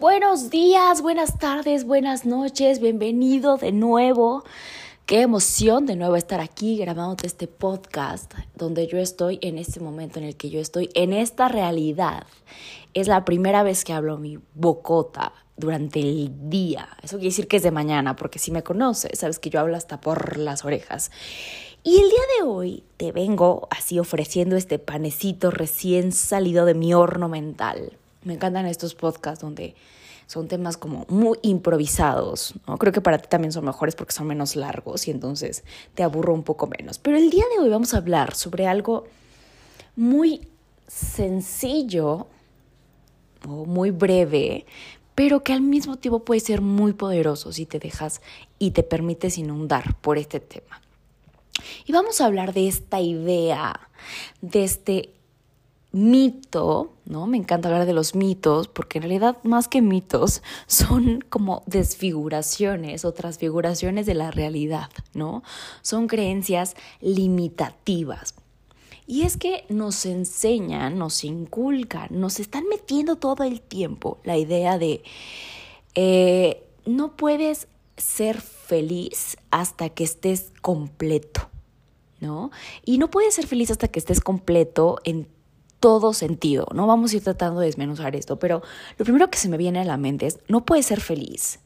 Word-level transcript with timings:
Buenos 0.00 0.48
días, 0.48 1.02
buenas 1.02 1.40
tardes, 1.40 1.82
buenas 1.82 2.24
noches, 2.24 2.78
bienvenido 2.78 3.56
de 3.56 3.72
nuevo. 3.72 4.44
Qué 5.06 5.22
emoción 5.22 5.86
de 5.86 5.96
nuevo 5.96 6.14
estar 6.14 6.40
aquí 6.40 6.78
grabando 6.78 7.16
este 7.24 7.48
podcast 7.48 8.32
donde 8.54 8.86
yo 8.86 8.98
estoy 8.98 9.40
en 9.42 9.58
este 9.58 9.80
momento 9.80 10.20
en 10.20 10.26
el 10.26 10.36
que 10.36 10.50
yo 10.50 10.60
estoy 10.60 10.88
en 10.94 11.12
esta 11.12 11.48
realidad. 11.48 12.28
Es 12.94 13.08
la 13.08 13.24
primera 13.24 13.64
vez 13.64 13.84
que 13.84 13.92
hablo 13.92 14.18
mi 14.18 14.38
bocota 14.54 15.32
durante 15.56 15.98
el 15.98 16.48
día. 16.48 16.88
Eso 17.02 17.16
quiere 17.16 17.30
decir 17.30 17.48
que 17.48 17.56
es 17.56 17.64
de 17.64 17.72
mañana, 17.72 18.14
porque 18.14 18.38
si 18.38 18.52
me 18.52 18.62
conoces, 18.62 19.18
sabes 19.18 19.40
que 19.40 19.50
yo 19.50 19.58
hablo 19.58 19.76
hasta 19.76 20.00
por 20.00 20.36
las 20.36 20.64
orejas. 20.64 21.10
Y 21.82 21.96
el 21.96 22.08
día 22.08 22.22
de 22.38 22.46
hoy 22.46 22.84
te 22.98 23.10
vengo 23.10 23.66
así 23.72 23.98
ofreciendo 23.98 24.54
este 24.54 24.78
panecito 24.78 25.50
recién 25.50 26.12
salido 26.12 26.66
de 26.66 26.74
mi 26.74 26.94
horno 26.94 27.28
mental 27.28 27.98
me 28.28 28.34
encantan 28.34 28.66
estos 28.66 28.94
podcasts 28.94 29.42
donde 29.42 29.74
son 30.26 30.46
temas 30.46 30.76
como 30.76 31.06
muy 31.08 31.38
improvisados, 31.40 32.54
¿no? 32.66 32.76
Creo 32.76 32.92
que 32.92 33.00
para 33.00 33.16
ti 33.16 33.28
también 33.30 33.50
son 33.50 33.64
mejores 33.64 33.96
porque 33.96 34.12
son 34.12 34.26
menos 34.26 34.56
largos 34.56 35.08
y 35.08 35.10
entonces 35.10 35.64
te 35.94 36.02
aburro 36.02 36.34
un 36.34 36.42
poco 36.42 36.66
menos. 36.66 36.98
Pero 36.98 37.16
el 37.16 37.30
día 37.30 37.44
de 37.50 37.62
hoy 37.62 37.70
vamos 37.70 37.94
a 37.94 37.96
hablar 37.96 38.34
sobre 38.34 38.66
algo 38.66 39.06
muy 39.96 40.46
sencillo 40.86 42.26
o 43.48 43.64
muy 43.64 43.90
breve, 43.90 44.66
pero 45.14 45.42
que 45.42 45.54
al 45.54 45.62
mismo 45.62 45.96
tiempo 45.96 46.22
puede 46.22 46.40
ser 46.40 46.60
muy 46.60 46.92
poderoso 46.92 47.50
si 47.50 47.64
te 47.64 47.78
dejas 47.78 48.20
y 48.58 48.72
te 48.72 48.82
permites 48.82 49.38
inundar 49.38 49.98
por 50.02 50.18
este 50.18 50.40
tema. 50.40 50.82
Y 51.86 51.92
vamos 51.92 52.20
a 52.20 52.26
hablar 52.26 52.52
de 52.52 52.68
esta 52.68 53.00
idea, 53.00 53.88
de 54.42 54.64
este 54.64 55.14
mito, 55.92 56.92
¿no? 57.06 57.26
Me 57.26 57.38
encanta 57.38 57.68
hablar 57.68 57.86
de 57.86 57.92
los 57.92 58.14
mitos 58.14 58.68
porque 58.68 58.98
en 58.98 59.02
realidad 59.02 59.38
más 59.42 59.68
que 59.68 59.80
mitos 59.80 60.42
son 60.66 61.24
como 61.28 61.62
desfiguraciones 61.66 63.04
o 63.04 63.12
transfiguraciones 63.12 64.06
de 64.06 64.14
la 64.14 64.30
realidad, 64.30 64.90
¿no? 65.14 65.42
Son 65.82 66.06
creencias 66.06 66.74
limitativas. 67.00 68.34
Y 69.06 69.22
es 69.22 69.38
que 69.38 69.64
nos 69.70 70.04
enseñan, 70.04 70.98
nos 70.98 71.24
inculcan, 71.24 72.08
nos 72.10 72.40
están 72.40 72.68
metiendo 72.68 73.16
todo 73.16 73.42
el 73.42 73.62
tiempo 73.62 74.18
la 74.22 74.36
idea 74.36 74.76
de 74.76 75.02
eh, 75.94 76.62
no 76.84 77.16
puedes 77.16 77.68
ser 77.96 78.40
feliz 78.40 79.38
hasta 79.50 79.88
que 79.88 80.04
estés 80.04 80.52
completo, 80.60 81.48
¿no? 82.20 82.50
Y 82.84 82.98
no 82.98 83.10
puedes 83.10 83.34
ser 83.34 83.46
feliz 83.46 83.70
hasta 83.70 83.88
que 83.88 83.98
estés 83.98 84.20
completo 84.20 84.98
en 85.04 85.26
todo 85.80 86.12
sentido, 86.12 86.66
¿no? 86.74 86.86
Vamos 86.86 87.12
a 87.12 87.16
ir 87.16 87.22
tratando 87.22 87.60
de 87.60 87.66
desmenuzar 87.66 88.16
esto, 88.16 88.38
pero 88.38 88.62
lo 88.96 89.04
primero 89.04 89.30
que 89.30 89.38
se 89.38 89.48
me 89.48 89.56
viene 89.56 89.80
a 89.80 89.84
la 89.84 89.96
mente 89.96 90.26
es, 90.26 90.38
no 90.48 90.64
puedes 90.64 90.86
ser 90.86 91.00
feliz 91.00 91.60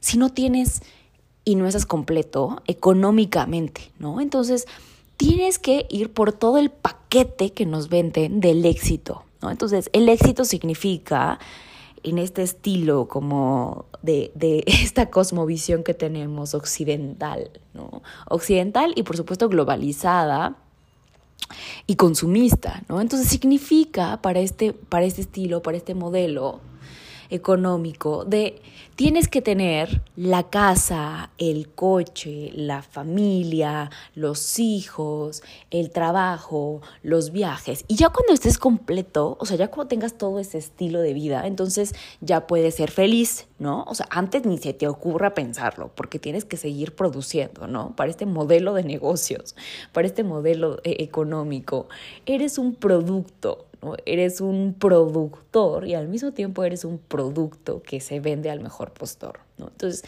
si 0.00 0.18
no 0.18 0.30
tienes 0.30 0.82
y 1.44 1.54
no 1.54 1.66
estás 1.66 1.86
completo 1.86 2.62
económicamente, 2.66 3.92
¿no? 3.98 4.20
Entonces, 4.20 4.66
tienes 5.16 5.58
que 5.58 5.86
ir 5.88 6.12
por 6.12 6.32
todo 6.32 6.58
el 6.58 6.70
paquete 6.70 7.52
que 7.52 7.66
nos 7.66 7.88
venden 7.88 8.40
del 8.40 8.64
éxito, 8.64 9.24
¿no? 9.40 9.50
Entonces, 9.50 9.88
el 9.92 10.08
éxito 10.08 10.44
significa 10.44 11.38
en 12.02 12.18
este 12.18 12.42
estilo 12.42 13.08
como 13.08 13.86
de, 14.02 14.32
de, 14.34 14.64
esta 14.66 15.10
cosmovisión 15.10 15.82
que 15.82 15.94
tenemos 15.94 16.54
occidental, 16.54 17.50
¿no? 17.74 18.02
Occidental 18.28 18.92
y 18.96 19.02
por 19.02 19.16
supuesto 19.16 19.48
globalizada, 19.48 20.56
y 21.86 21.96
consumista, 21.96 22.82
¿no? 22.88 23.00
Entonces 23.00 23.28
significa 23.28 24.20
para 24.22 24.40
este, 24.40 24.72
para 24.72 25.04
este 25.04 25.22
estilo, 25.22 25.62
para 25.62 25.76
este 25.76 25.94
modelo 25.94 26.60
económico 27.30 28.24
de 28.24 28.60
tienes 28.96 29.28
que 29.28 29.42
tener 29.42 30.00
la 30.16 30.44
casa, 30.44 31.30
el 31.36 31.68
coche, 31.68 32.50
la 32.54 32.82
familia, 32.82 33.90
los 34.14 34.58
hijos, 34.58 35.42
el 35.70 35.90
trabajo, 35.90 36.80
los 37.02 37.30
viajes. 37.30 37.84
Y 37.88 37.96
ya 37.96 38.08
cuando 38.08 38.32
estés 38.32 38.56
completo, 38.56 39.36
o 39.38 39.44
sea, 39.44 39.58
ya 39.58 39.68
cuando 39.68 39.88
tengas 39.88 40.16
todo 40.16 40.38
ese 40.40 40.56
estilo 40.56 41.00
de 41.00 41.12
vida, 41.12 41.46
entonces 41.46 41.94
ya 42.22 42.46
puedes 42.46 42.76
ser 42.76 42.90
feliz, 42.90 43.46
¿no? 43.58 43.84
O 43.86 43.94
sea, 43.94 44.06
antes 44.10 44.46
ni 44.46 44.56
se 44.56 44.72
te 44.72 44.88
ocurra 44.88 45.34
pensarlo, 45.34 45.90
porque 45.94 46.18
tienes 46.18 46.46
que 46.46 46.56
seguir 46.56 46.94
produciendo, 46.94 47.66
¿no? 47.66 47.94
Para 47.96 48.10
este 48.10 48.24
modelo 48.24 48.72
de 48.72 48.84
negocios, 48.84 49.56
para 49.92 50.06
este 50.06 50.24
modelo 50.24 50.78
eh, 50.84 50.96
económico, 51.00 51.88
eres 52.24 52.56
un 52.56 52.74
producto, 52.74 53.65
Eres 54.04 54.40
un 54.40 54.74
productor 54.78 55.86
y 55.86 55.94
al 55.94 56.08
mismo 56.08 56.32
tiempo 56.32 56.64
eres 56.64 56.84
un 56.84 56.98
producto 56.98 57.82
que 57.82 58.00
se 58.00 58.20
vende 58.20 58.50
al 58.50 58.60
mejor 58.60 58.92
postor, 58.92 59.40
¿no? 59.58 59.68
Entonces, 59.68 60.04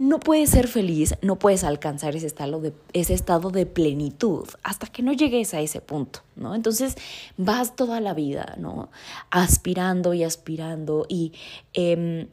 no 0.00 0.18
puedes 0.18 0.48
ser 0.48 0.66
feliz, 0.66 1.14
no 1.20 1.38
puedes 1.38 1.62
alcanzar 1.62 2.16
ese 2.16 2.26
estado 2.26 2.58
de, 2.58 2.72
ese 2.94 3.12
estado 3.12 3.50
de 3.50 3.66
plenitud 3.66 4.48
hasta 4.62 4.86
que 4.86 5.02
no 5.02 5.12
llegues 5.12 5.52
a 5.52 5.60
ese 5.60 5.82
punto, 5.82 6.20
¿no? 6.36 6.54
Entonces 6.54 6.96
vas 7.36 7.76
toda 7.76 8.00
la 8.00 8.14
vida, 8.14 8.56
¿no? 8.58 8.88
Aspirando 9.30 10.14
y 10.14 10.24
aspirando 10.24 11.04
y 11.06 11.34
em, 11.74 12.28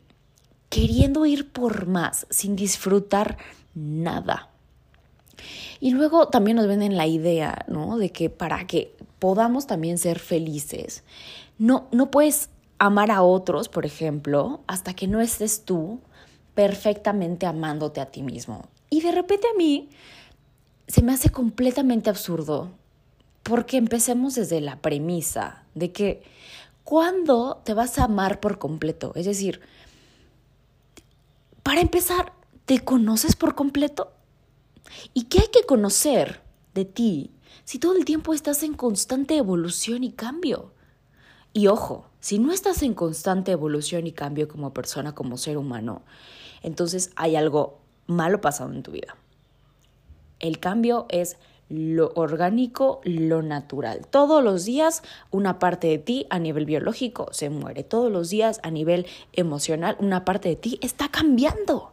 queriendo 0.70 1.26
ir 1.26 1.52
por 1.52 1.88
más 1.88 2.26
sin 2.30 2.56
disfrutar 2.56 3.38
nada. 3.76 4.50
Y 5.82 5.92
luego 5.92 6.30
también 6.30 6.56
nos 6.56 6.68
venden 6.68 6.96
la 6.96 7.06
idea, 7.06 7.66
¿no? 7.68 7.98
De 7.98 8.12
que 8.12 8.30
para 8.30 8.66
que 8.66 8.96
podamos 9.19 9.67
también 9.67 9.97
ser 9.97 10.19
felices. 10.19 11.03
No, 11.57 11.88
no 11.91 12.11
puedes 12.11 12.50
amar 12.79 13.11
a 13.11 13.22
otros, 13.23 13.69
por 13.69 13.85
ejemplo, 13.85 14.61
hasta 14.67 14.94
que 14.94 15.07
no 15.07 15.22
estés 15.22 15.66
tú 15.66 16.00
perfectamente 16.53 17.45
amándote 17.45 18.01
a 18.01 18.07
ti 18.07 18.23
mismo. 18.23 18.67
Y 18.89 19.01
de 19.01 19.11
repente 19.11 19.47
a 19.53 19.57
mí 19.57 19.89
se 20.88 21.01
me 21.01 21.13
hace 21.13 21.29
completamente 21.29 22.09
absurdo 22.09 22.72
porque 23.44 23.78
empecemos 23.78 24.35
desde 24.35 24.61
la 24.61 24.81
premisa 24.81 25.63
de 25.73 25.91
que 25.91 26.23
¿cuándo 26.84 27.61
te 27.63 27.73
vas 27.73 27.99
a 27.99 28.05
amar 28.05 28.39
por 28.39 28.59
completo? 28.59 29.11
Es 29.16 29.25
decir, 29.25 29.61
para 31.63 31.81
empezar, 31.81 32.34
¿te 32.66 32.79
conoces 32.79 33.35
por 33.35 33.55
completo? 33.55 34.13
¿Y 35.13 35.23
qué 35.23 35.39
hay 35.39 35.47
que 35.47 35.66
conocer 35.66 36.41
de 36.73 36.85
ti 36.85 37.31
si 37.67 37.79
todo 37.79 37.97
el 37.97 38.05
tiempo 38.05 38.33
estás 38.33 38.63
en 38.63 38.75
constante 38.75 39.35
evolución 39.35 40.05
y 40.05 40.13
cambio? 40.13 40.72
Y 41.51 41.67
ojo, 41.67 42.05
si 42.22 42.39
no 42.39 42.53
estás 42.53 42.81
en 42.81 42.94
constante 42.94 43.51
evolución 43.51 44.07
y 44.07 44.13
cambio 44.13 44.47
como 44.47 44.73
persona, 44.73 45.13
como 45.13 45.35
ser 45.35 45.57
humano, 45.57 46.01
entonces 46.63 47.11
hay 47.17 47.35
algo 47.35 47.79
malo 48.05 48.39
pasado 48.39 48.72
en 48.72 48.83
tu 48.83 48.91
vida. 48.91 49.17
El 50.39 50.61
cambio 50.61 51.07
es 51.09 51.35
lo 51.67 52.13
orgánico, 52.16 53.01
lo 53.03 53.41
natural. 53.41 54.07
Todos 54.09 54.41
los 54.41 54.63
días 54.63 55.03
una 55.29 55.59
parte 55.59 55.87
de 55.87 55.97
ti 55.97 56.25
a 56.29 56.40
nivel 56.40 56.66
biológico 56.66 57.28
se 57.34 57.49
muere. 57.49 57.84
Todos 57.84 58.09
los 58.09 58.29
días 58.29 58.61
a 58.63 58.72
nivel 58.72 59.08
emocional 59.34 59.97
una 59.99 60.23
parte 60.23 60.47
de 60.47 60.55
ti 60.55 60.79
está 60.81 61.09
cambiando. 61.09 61.91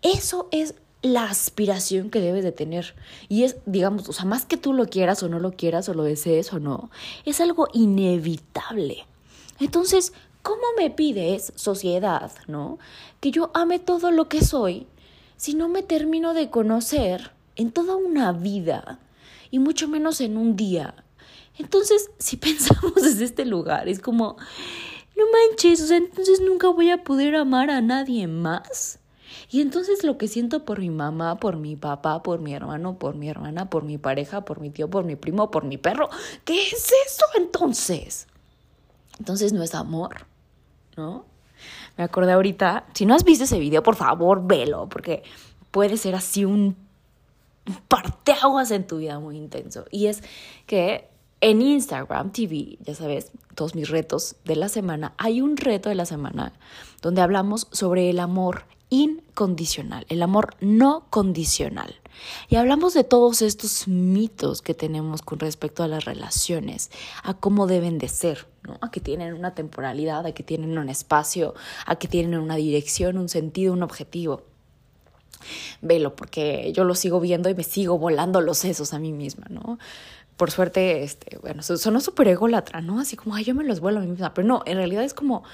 Eso 0.00 0.48
es 0.52 0.74
la 1.02 1.24
aspiración 1.24 2.10
que 2.10 2.20
debes 2.20 2.44
de 2.44 2.52
tener. 2.52 2.94
Y 3.28 3.42
es, 3.42 3.56
digamos, 3.66 4.08
o 4.08 4.12
sea, 4.12 4.24
más 4.24 4.46
que 4.46 4.56
tú 4.56 4.72
lo 4.72 4.86
quieras 4.86 5.22
o 5.22 5.28
no 5.28 5.40
lo 5.40 5.52
quieras 5.52 5.88
o 5.88 5.94
lo 5.94 6.04
desees 6.04 6.52
o 6.52 6.60
no, 6.60 6.90
es 7.24 7.40
algo 7.40 7.68
inevitable. 7.72 9.04
Entonces, 9.58 10.12
¿cómo 10.42 10.62
me 10.76 10.90
pides, 10.90 11.52
sociedad, 11.56 12.32
no? 12.46 12.78
Que 13.20 13.30
yo 13.30 13.50
ame 13.54 13.78
todo 13.78 14.10
lo 14.10 14.28
que 14.28 14.44
soy 14.44 14.86
si 15.36 15.54
no 15.54 15.68
me 15.68 15.82
termino 15.82 16.34
de 16.34 16.50
conocer 16.50 17.32
en 17.56 17.72
toda 17.72 17.96
una 17.96 18.32
vida 18.32 19.00
y 19.50 19.58
mucho 19.58 19.88
menos 19.88 20.20
en 20.20 20.36
un 20.36 20.56
día. 20.56 20.94
Entonces, 21.58 22.10
si 22.18 22.36
pensamos 22.36 22.94
desde 22.94 23.24
este 23.24 23.44
lugar, 23.44 23.88
es 23.88 23.98
como, 23.98 24.36
no 25.16 25.24
manches, 25.32 25.80
o 25.82 25.86
sea, 25.86 25.96
entonces 25.96 26.40
nunca 26.40 26.68
voy 26.68 26.90
a 26.90 27.02
poder 27.02 27.34
amar 27.36 27.70
a 27.70 27.80
nadie 27.80 28.26
más. 28.26 28.98
Y 29.50 29.60
entonces 29.60 30.04
lo 30.04 30.18
que 30.18 30.28
siento 30.28 30.64
por 30.64 30.78
mi 30.78 30.90
mamá, 30.90 31.36
por 31.36 31.56
mi 31.56 31.76
papá, 31.76 32.22
por 32.22 32.40
mi 32.40 32.54
hermano, 32.54 32.98
por 32.98 33.14
mi 33.14 33.28
hermana, 33.28 33.70
por 33.70 33.84
mi 33.84 33.98
pareja, 33.98 34.44
por 34.44 34.60
mi 34.60 34.70
tío, 34.70 34.88
por 34.88 35.04
mi 35.04 35.16
primo, 35.16 35.50
por 35.50 35.64
mi 35.64 35.78
perro, 35.78 36.08
¿qué 36.44 36.62
es 36.62 36.92
eso 37.06 37.24
entonces? 37.36 38.26
Entonces 39.18 39.52
no 39.52 39.62
es 39.62 39.74
amor, 39.74 40.26
¿no? 40.96 41.24
Me 41.96 42.04
acordé 42.04 42.32
ahorita, 42.32 42.86
si 42.94 43.06
no 43.06 43.14
has 43.14 43.24
visto 43.24 43.44
ese 43.44 43.58
video, 43.58 43.82
por 43.82 43.96
favor, 43.96 44.46
velo, 44.46 44.88
porque 44.88 45.22
puede 45.70 45.96
ser 45.96 46.14
así 46.14 46.44
un 46.44 46.76
parteaguas 47.88 48.70
en 48.70 48.86
tu 48.86 48.98
vida 48.98 49.18
muy 49.20 49.36
intenso. 49.36 49.84
Y 49.90 50.06
es 50.06 50.22
que 50.66 51.08
en 51.40 51.60
Instagram 51.60 52.32
TV, 52.32 52.78
ya 52.80 52.94
sabes, 52.94 53.32
todos 53.54 53.74
mis 53.74 53.88
retos 53.88 54.36
de 54.44 54.56
la 54.56 54.68
semana, 54.68 55.12
hay 55.18 55.40
un 55.40 55.56
reto 55.56 55.88
de 55.88 55.94
la 55.94 56.06
semana 56.06 56.52
donde 57.02 57.20
hablamos 57.20 57.68
sobre 57.72 58.10
el 58.10 58.20
amor 58.20 58.64
incondicional, 58.92 60.04
el 60.10 60.22
amor 60.22 60.54
no 60.60 61.06
condicional. 61.08 61.98
Y 62.50 62.56
hablamos 62.56 62.92
de 62.92 63.04
todos 63.04 63.40
estos 63.40 63.88
mitos 63.88 64.60
que 64.60 64.74
tenemos 64.74 65.22
con 65.22 65.38
respecto 65.38 65.82
a 65.82 65.88
las 65.88 66.04
relaciones, 66.04 66.90
a 67.22 67.32
cómo 67.32 67.66
deben 67.66 67.96
de 67.96 68.08
ser, 68.08 68.46
¿no? 68.62 68.76
A 68.82 68.90
que 68.90 69.00
tienen 69.00 69.32
una 69.32 69.54
temporalidad, 69.54 70.26
a 70.26 70.32
que 70.32 70.42
tienen 70.42 70.76
un 70.76 70.90
espacio, 70.90 71.54
a 71.86 71.96
que 71.96 72.06
tienen 72.06 72.38
una 72.38 72.56
dirección, 72.56 73.16
un 73.16 73.30
sentido, 73.30 73.72
un 73.72 73.82
objetivo. 73.82 74.42
Velo, 75.80 76.14
porque 76.14 76.70
yo 76.74 76.84
lo 76.84 76.94
sigo 76.94 77.18
viendo 77.18 77.48
y 77.48 77.54
me 77.54 77.64
sigo 77.64 77.98
volando 77.98 78.42
los 78.42 78.58
sesos 78.58 78.92
a 78.92 78.98
mí 78.98 79.12
misma, 79.12 79.46
¿no? 79.48 79.78
Por 80.36 80.50
suerte, 80.50 81.02
este, 81.02 81.38
bueno, 81.38 81.62
sonó 81.62 82.00
súper 82.00 82.28
ególatra, 82.28 82.82
¿no? 82.82 83.00
Así 83.00 83.16
como, 83.16 83.34
ay, 83.36 83.44
yo 83.44 83.54
me 83.54 83.64
los 83.64 83.80
vuelo 83.80 84.00
a 84.00 84.02
mí 84.02 84.08
misma. 84.08 84.34
Pero 84.34 84.46
no, 84.46 84.62
en 84.66 84.76
realidad 84.76 85.02
es 85.02 85.14
como, 85.14 85.44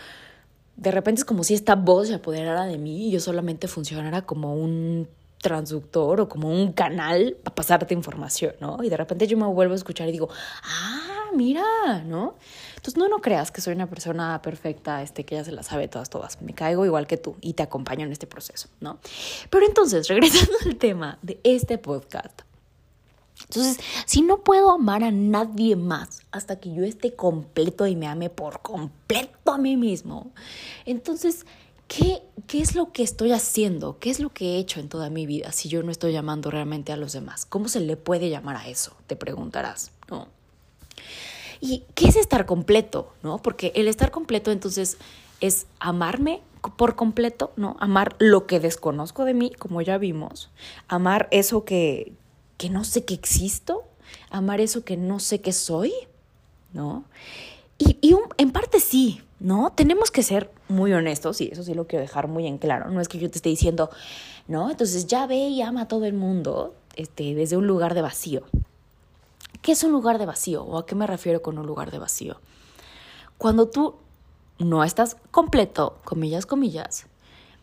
de 0.79 0.93
repente 0.93 1.21
es 1.21 1.25
como 1.25 1.43
si 1.43 1.55
esta 1.55 1.75
voz 1.75 2.07
se 2.07 2.15
apoderara 2.15 2.65
de 2.65 2.79
mí 2.79 3.09
y 3.09 3.11
yo 3.11 3.21
solamente 3.21 3.67
funcionara 3.67 4.23
como 4.23 4.55
un 4.55 5.09
transductor 5.43 6.21
o 6.21 6.29
como 6.29 6.51
un 6.51 6.73
canal 6.73 7.37
para 7.43 7.55
pasarte 7.55 7.95
información, 7.95 8.55
¿no? 8.61 8.83
Y 8.83 8.89
de 8.89 8.97
repente 8.97 9.27
yo 9.27 9.37
me 9.37 9.47
vuelvo 9.47 9.73
a 9.73 9.77
escuchar 9.77 10.09
y 10.09 10.13
digo, 10.13 10.29
ah, 10.63 11.31
mira, 11.35 12.03
¿no? 12.07 12.37
Entonces 12.77 12.97
no, 12.97 13.09
no 13.09 13.19
creas 13.19 13.51
que 13.51 13.61
soy 13.61 13.75
una 13.75 13.89
persona 13.89 14.41
perfecta, 14.41 15.03
este, 15.03 15.25
que 15.25 15.35
ya 15.35 15.45
se 15.45 15.51
la 15.51 15.65
sabe 15.65 15.89
todas, 15.89 16.11
todas. 16.11 16.41
Me 16.43 16.55
caigo 16.55 16.87
igual 16.87 17.09
que 17.09 17.17
tú 17.17 17.37
y 17.41 17.55
te 17.55 17.65
acompaño 17.65 18.07
en 18.07 18.13
este 18.13 18.29
proceso, 18.29 18.69
¿no? 18.81 19.01
Pero 19.51 19.67
entonces, 19.67 20.07
regresando 20.09 20.55
al 20.65 20.77
tema 20.77 21.19
de 21.23 21.41
este 21.43 21.79
podcast. 21.79 22.48
Entonces, 23.43 23.79
si 24.05 24.23
no 24.23 24.43
puedo 24.43 24.71
amar 24.71 25.05
a 25.05 25.11
nadie 25.11 25.77
más 25.77 26.23
hasta 26.31 26.59
que 26.61 26.73
yo 26.73 26.85
esté 26.85 27.15
completo 27.15 27.87
y 27.87 27.97
me 27.97 28.07
ame 28.07 28.31
por 28.31 28.61
completo 28.63 29.53
a 29.53 29.59
mí 29.59 29.77
mismo, 29.77 30.33
entonces 30.85 31.47
¿qué, 31.89 32.23
¿qué 32.47 32.61
es 32.61 32.75
lo 32.75 32.93
que 32.93 33.03
estoy 33.03 33.33
haciendo? 33.33 33.99
¿Qué 33.99 34.11
es 34.11 34.21
lo 34.21 34.31
que 34.31 34.55
he 34.55 34.59
hecho 34.59 34.81
en 34.81 34.89
toda 34.89 35.11
mi 35.11 35.27
vida 35.27 35.53
si 35.53 35.69
yo 35.69 35.83
no 35.83 35.91
estoy 35.91 36.13
llamando 36.13 36.51
realmente 36.51 36.93
a 36.93 36.97
los 36.97 37.13
demás? 37.13 37.47
¿Cómo 37.47 37.69
se 37.69 37.81
le 37.81 37.97
puede 37.97 38.31
llamar 38.31 38.57
a 38.57 38.69
eso? 38.69 38.97
Te 39.07 39.17
preguntarás, 39.17 39.91
¿no? 40.11 40.29
¿Y 41.61 41.85
qué 41.95 42.07
es 42.07 42.17
estar 42.17 42.47
completo? 42.47 43.13
¿No? 43.23 43.39
Porque 43.39 43.73
el 43.75 43.89
estar 43.89 44.11
completo 44.11 44.53
entonces 44.53 44.99
es 45.41 45.67
amarme 45.81 46.43
por 46.77 46.95
completo, 46.95 47.53
¿no? 47.57 47.77
Amar 47.81 48.17
lo 48.19 48.47
que 48.47 48.61
desconozco 48.61 49.25
de 49.25 49.35
mí, 49.35 49.53
como 49.59 49.81
ya 49.81 49.97
vimos, 49.99 50.51
amar 50.89 51.29
eso 51.31 51.65
que, 51.65 52.13
que 52.59 52.69
no 52.69 52.85
sé 52.85 53.05
que 53.05 53.15
existo, 53.15 53.85
amar 54.31 54.61
eso 54.61 54.85
que 54.85 54.99
no 54.99 55.21
sé 55.21 55.41
que 55.41 55.53
soy, 55.53 55.93
¿no? 56.75 57.05
Y, 57.79 57.97
y 58.03 58.15
en 58.37 58.51
parte 58.51 58.81
sí, 58.81 59.23
¿no? 59.41 59.73
Tenemos 59.75 60.11
que 60.11 60.23
ser 60.23 60.51
muy 60.69 60.93
honestos, 60.93 61.41
y 61.41 61.49
eso 61.49 61.63
sí 61.63 61.73
lo 61.73 61.87
quiero 61.87 62.03
dejar 62.03 62.29
muy 62.29 62.47
en 62.47 62.59
claro. 62.59 62.91
No 62.91 63.01
es 63.01 63.09
que 63.09 63.19
yo 63.19 63.31
te 63.31 63.39
esté 63.39 63.49
diciendo, 63.49 63.91
no, 64.49 64.71
entonces 64.71 65.07
ya 65.07 65.27
ve 65.27 65.37
y 65.37 65.63
ama 65.63 65.83
a 65.83 65.89
todo 65.89 66.05
el 66.05 66.15
mundo 66.15 66.75
este, 66.97 67.35
desde 67.35 67.57
un 67.57 67.67
lugar 67.67 67.95
de 67.95 68.03
vacío. 68.03 68.43
¿Qué 69.63 69.73
es 69.73 69.83
un 69.85 69.93
lugar 69.93 70.19
de 70.19 70.27
vacío? 70.27 70.65
¿O 70.65 70.79
a 70.79 70.87
qué 70.87 70.95
me 70.95 71.07
refiero 71.07 71.43
con 71.43 71.59
un 71.59 71.67
lugar 71.67 71.91
de 71.91 71.99
vacío? 71.99 72.41
Cuando 73.39 73.69
tú 73.69 73.95
no 74.59 74.83
estás 74.83 75.17
completo, 75.31 75.99
comillas, 76.05 76.47
comillas, 76.47 77.07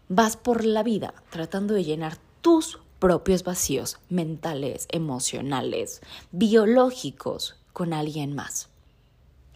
vas 0.07 0.37
por 0.37 0.63
la 0.63 0.83
vida 0.83 1.13
tratando 1.29 1.73
de 1.73 1.83
llenar 1.83 2.17
tus 2.41 2.79
propios 2.99 3.43
vacíos 3.43 3.99
mentales, 4.09 4.87
emocionales, 4.89 6.01
biológicos 6.31 7.55
con 7.73 7.93
alguien 7.93 8.33
más 8.35 8.69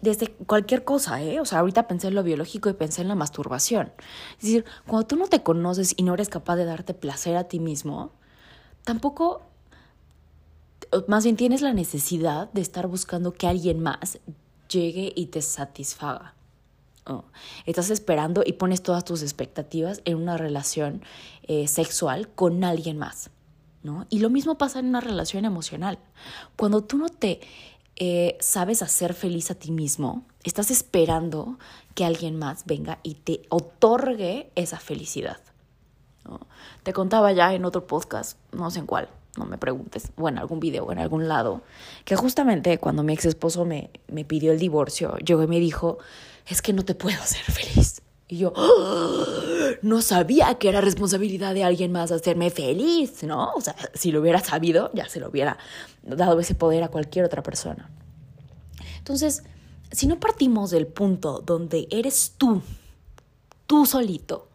desde 0.02 0.32
cualquier 0.32 0.84
cosa, 0.84 1.22
¿eh? 1.22 1.40
O 1.40 1.46
sea, 1.46 1.60
ahorita 1.60 1.88
pensé 1.88 2.08
en 2.08 2.16
lo 2.16 2.24
biológico 2.24 2.70
y 2.70 2.74
pensé 2.74 3.02
en 3.02 3.08
la 3.08 3.16
masturbación. 3.16 3.92
Es 4.38 4.44
decir, 4.44 4.66
cuando 4.88 5.08
tú 5.08 5.16
no 5.16 5.28
te 5.28 5.44
conoces 5.44 5.94
y 5.98 6.04
no 6.04 6.14
eres 6.14 6.30
capaz 6.30 6.56
de 6.56 6.66
darte 6.66 6.94
placer 6.94 7.36
a 7.36 7.46
ti 7.46 7.60
mismo, 7.60 8.12
tampoco, 8.84 9.42
más 11.08 11.24
bien 11.24 11.36
tienes 11.36 11.62
la 11.62 11.74
necesidad 11.74 12.52
de 12.54 12.62
estar 12.62 12.88
buscando 12.88 13.34
que 13.34 13.48
alguien 13.48 13.82
más 13.82 14.20
llegue 14.70 15.12
y 15.16 15.28
te 15.28 15.42
satisfaga. 15.42 16.36
Estás 17.66 17.90
esperando 17.90 18.44
y 18.46 18.54
pones 18.54 18.82
todas 18.82 19.06
tus 19.06 19.22
expectativas 19.22 20.02
en 20.06 20.18
una 20.18 20.38
relación 20.38 21.02
eh, 21.44 21.68
sexual 21.68 22.30
con 22.30 22.64
alguien 22.64 22.98
más. 22.98 23.30
¿no? 23.84 24.06
Y 24.10 24.20
lo 24.20 24.30
mismo 24.30 24.58
pasa 24.58 24.80
en 24.80 24.88
una 24.88 25.02
relación 25.02 25.46
emocional. 25.46 26.00
Cuando 26.56 26.84
tú 26.84 26.98
no 26.98 27.10
te 27.10 27.40
eh, 27.96 28.38
sabes 28.40 28.82
hacer 28.82 29.14
feliz 29.14 29.52
a 29.52 29.56
ti 29.56 29.72
mismo, 29.72 30.24
estás 30.44 30.72
esperando 30.72 31.58
que 31.96 32.06
alguien 32.06 32.38
más 32.38 32.66
venga 32.66 33.00
y 33.04 33.16
te 33.16 33.42
otorgue 33.50 34.52
esa 34.56 34.80
felicidad. 34.80 35.38
Te 36.84 36.94
contaba 36.94 37.32
ya 37.32 37.54
en 37.54 37.66
otro 37.66 37.88
podcast, 37.88 38.38
no 38.52 38.70
sé 38.70 38.80
en 38.80 38.86
cuál, 38.86 39.10
no 39.38 39.46
me 39.46 39.58
preguntes, 39.58 40.12
o 40.16 40.30
en 40.30 40.38
algún 40.38 40.60
video 40.60 40.86
o 40.86 40.92
en 40.92 41.00
algún 41.00 41.28
lado, 41.28 41.62
que 42.06 42.16
justamente 42.16 42.78
cuando 42.78 43.04
mi 43.04 43.14
ex 43.14 43.26
esposo 43.26 43.66
me, 43.66 43.90
me 44.08 44.26
pidió 44.26 44.52
el 44.52 44.60
divorcio, 44.60 45.18
llegó 45.18 45.44
y 45.44 45.48
me 45.48 45.60
dijo, 45.60 45.98
es 46.50 46.62
que 46.62 46.74
no 46.74 46.84
te 46.84 46.96
puedo 46.96 47.22
hacer 47.22 47.44
feliz. 47.44 48.02
Y 48.28 48.38
yo 48.38 48.54
¡Ah! 48.56 49.76
no 49.82 50.02
sabía 50.02 50.56
que 50.56 50.70
era 50.70 50.82
responsabilidad 50.82 51.54
de 51.54 51.64
alguien 51.64 51.92
más 51.92 52.12
hacerme 52.12 52.50
feliz, 52.52 53.24
¿no? 53.24 53.54
O 53.54 53.62
sea, 53.62 53.76
si 53.94 54.12
lo 54.12 54.22
hubiera 54.22 54.40
sabido, 54.40 54.92
ya 54.94 55.10
se 55.10 55.20
lo 55.20 55.30
hubiera 55.30 55.58
dado 56.04 56.40
ese 56.40 56.54
poder 56.54 56.84
a 56.84 56.90
cualquier 56.90 57.26
otra 57.26 57.42
persona. 57.42 57.90
Entonces, 58.98 59.44
si 59.92 60.06
no 60.06 60.20
partimos 60.20 60.70
del 60.70 60.86
punto 60.86 61.42
donde 61.44 61.88
eres 61.90 62.34
tú, 62.38 62.62
tú 63.66 63.86
solito, 63.86 64.49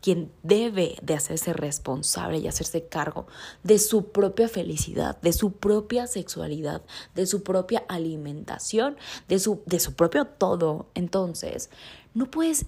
quien 0.00 0.32
debe 0.42 0.96
de 1.02 1.14
hacerse 1.14 1.52
responsable 1.52 2.38
y 2.38 2.48
hacerse 2.48 2.86
cargo 2.86 3.26
de 3.62 3.78
su 3.78 4.06
propia 4.10 4.48
felicidad, 4.48 5.20
de 5.20 5.32
su 5.32 5.52
propia 5.52 6.06
sexualidad, 6.06 6.82
de 7.14 7.26
su 7.26 7.42
propia 7.42 7.84
alimentación, 7.88 8.96
de 9.28 9.38
su, 9.38 9.62
de 9.66 9.80
su 9.80 9.94
propio 9.94 10.26
todo, 10.26 10.86
entonces 10.94 11.70
no 12.14 12.30
puedes 12.30 12.66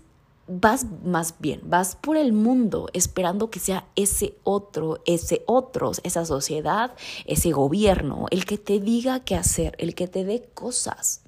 vas 0.49 0.87
más 1.05 1.37
bien, 1.39 1.61
vas 1.65 1.97
por 1.97 2.17
el 2.17 2.33
mundo 2.33 2.89
esperando 2.93 3.49
que 3.51 3.61
sea 3.61 3.87
ese 3.97 4.35
otro, 4.43 5.01
ese 5.07 5.45
otros, 5.47 6.01
esa 6.05 6.25
sociedad, 6.25 6.95
ese 7.27 7.53
gobierno, 7.53 8.27
el 8.31 8.45
que 8.45 8.59
te 8.59 8.81
diga 8.81 9.21
qué 9.21 9.37
hacer, 9.37 9.75
el 9.79 9.95
que 9.95 10.09
te 10.09 10.25
dé 10.25 10.49
cosas. 10.55 11.23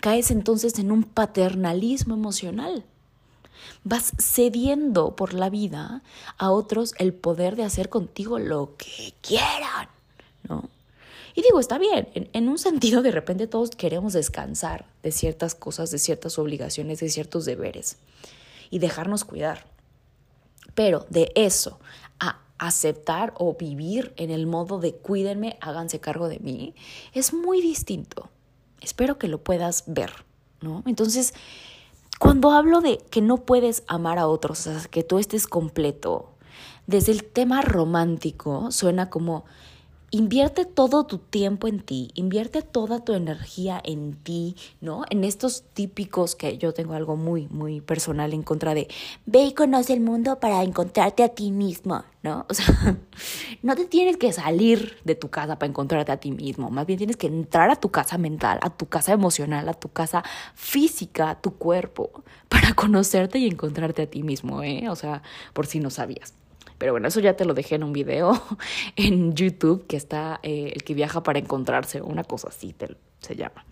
Caes 0.00 0.30
entonces 0.30 0.78
en 0.78 0.92
un 0.92 1.02
paternalismo 1.02 2.14
emocional. 2.14 2.84
Vas 3.84 4.12
cediendo 4.18 5.16
por 5.16 5.34
la 5.34 5.50
vida 5.50 6.02
a 6.36 6.50
otros 6.50 6.94
el 6.98 7.14
poder 7.14 7.56
de 7.56 7.64
hacer 7.64 7.88
contigo 7.88 8.38
lo 8.38 8.76
que 8.76 9.14
quieran, 9.20 9.88
¿no? 10.48 10.68
Y 11.38 11.42
digo, 11.42 11.60
está 11.60 11.78
bien, 11.78 12.08
en, 12.14 12.48
un 12.48 12.58
sentido 12.58 13.00
de 13.00 13.12
repente 13.12 13.46
todos 13.46 13.70
queremos 13.70 14.12
descansar 14.12 14.86
de 15.04 15.12
ciertas 15.12 15.54
cosas, 15.54 15.92
de 15.92 16.00
ciertas 16.00 16.36
obligaciones, 16.36 16.98
de 16.98 17.08
ciertos 17.08 17.44
deberes 17.44 17.96
y 18.70 18.80
dejarnos 18.80 19.24
cuidar. 19.24 19.64
Pero 20.74 21.06
de 21.10 21.30
eso 21.36 21.78
a 22.18 22.40
aceptar 22.58 23.34
o 23.38 23.54
vivir 23.54 24.12
en 24.16 24.32
el 24.32 24.48
modo 24.48 24.80
de 24.80 24.94
cuídenme, 24.94 25.58
háganse 25.60 26.00
cargo 26.00 26.28
de 26.28 26.40
mí, 26.40 26.74
es 27.12 27.32
muy 27.32 27.60
distinto. 27.60 28.30
Espero 28.80 29.16
que 29.16 29.28
lo 29.28 29.38
puedas 29.38 29.84
ver, 29.86 30.10
¿no? 30.60 30.82
Entonces, 30.86 31.34
cuando 32.18 32.50
hablo 32.50 32.80
de 32.80 32.98
que 33.10 33.20
no 33.20 33.38
puedes 33.38 33.84
amar 33.86 34.18
a 34.18 34.26
otros, 34.26 34.58
sea, 34.58 34.80
que 34.90 35.02
tú 35.02 35.18
estés 35.18 35.46
completo, 35.46 36.30
desde 36.86 37.12
el 37.12 37.24
tema 37.24 37.62
romántico 37.62 38.72
suena 38.72 39.10
como 39.10 39.44
Invierte 40.10 40.64
todo 40.64 41.04
tu 41.04 41.18
tiempo 41.18 41.68
en 41.68 41.80
ti, 41.80 42.10
invierte 42.14 42.62
toda 42.62 43.04
tu 43.04 43.12
energía 43.12 43.78
en 43.84 44.14
ti, 44.14 44.56
¿no? 44.80 45.04
En 45.10 45.22
estos 45.22 45.64
típicos 45.74 46.34
que 46.34 46.56
yo 46.56 46.72
tengo 46.72 46.94
algo 46.94 47.16
muy, 47.16 47.46
muy 47.48 47.82
personal 47.82 48.32
en 48.32 48.42
contra 48.42 48.72
de, 48.72 48.88
ve 49.26 49.42
y 49.42 49.52
conoce 49.52 49.92
el 49.92 50.00
mundo 50.00 50.40
para 50.40 50.62
encontrarte 50.62 51.22
a 51.24 51.28
ti 51.28 51.50
mismo, 51.50 52.04
¿no? 52.22 52.46
O 52.48 52.54
sea, 52.54 52.96
no 53.62 53.76
te 53.76 53.84
tienes 53.84 54.16
que 54.16 54.32
salir 54.32 54.96
de 55.04 55.14
tu 55.14 55.28
casa 55.28 55.58
para 55.58 55.68
encontrarte 55.68 56.10
a 56.10 56.16
ti 56.16 56.30
mismo, 56.30 56.70
más 56.70 56.86
bien 56.86 56.96
tienes 56.96 57.18
que 57.18 57.26
entrar 57.26 57.70
a 57.70 57.76
tu 57.76 57.90
casa 57.90 58.16
mental, 58.16 58.58
a 58.62 58.70
tu 58.70 58.86
casa 58.86 59.12
emocional, 59.12 59.68
a 59.68 59.74
tu 59.74 59.90
casa 59.90 60.24
física, 60.54 61.38
tu 61.38 61.58
cuerpo, 61.58 62.24
para 62.48 62.72
conocerte 62.72 63.38
y 63.40 63.46
encontrarte 63.46 64.02
a 64.02 64.06
ti 64.06 64.22
mismo, 64.22 64.62
¿eh? 64.62 64.88
O 64.88 64.96
sea, 64.96 65.22
por 65.52 65.66
si 65.66 65.80
no 65.80 65.90
sabías. 65.90 66.32
Pero 66.78 66.92
bueno, 66.92 67.08
eso 67.08 67.20
ya 67.20 67.36
te 67.36 67.44
lo 67.44 67.54
dejé 67.54 67.74
en 67.74 67.84
un 67.84 67.92
video 67.92 68.40
en 68.96 69.34
YouTube 69.34 69.86
que 69.86 69.96
está 69.96 70.40
eh, 70.42 70.72
el 70.74 70.84
que 70.84 70.94
viaja 70.94 71.22
para 71.22 71.38
encontrarse, 71.38 72.00
una 72.00 72.24
cosa 72.24 72.48
así 72.48 72.74
se 73.20 73.36
llama. 73.36 73.64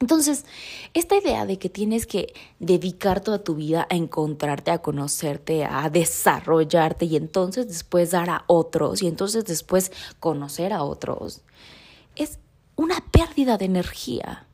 Entonces, 0.00 0.46
esta 0.94 1.16
idea 1.16 1.44
de 1.44 1.58
que 1.58 1.68
tienes 1.68 2.06
que 2.06 2.32
dedicar 2.58 3.20
toda 3.20 3.44
tu 3.44 3.54
vida 3.54 3.86
a 3.90 3.96
encontrarte, 3.96 4.70
a 4.70 4.80
conocerte, 4.80 5.66
a 5.66 5.90
desarrollarte 5.90 7.04
y 7.04 7.16
entonces 7.16 7.68
después 7.68 8.12
dar 8.12 8.30
a 8.30 8.44
otros 8.46 9.02
y 9.02 9.08
entonces 9.08 9.44
después 9.44 9.92
conocer 10.18 10.72
a 10.72 10.84
otros, 10.84 11.42
es 12.16 12.38
una 12.76 13.04
pérdida 13.10 13.58
de 13.58 13.66
energía. 13.66 14.46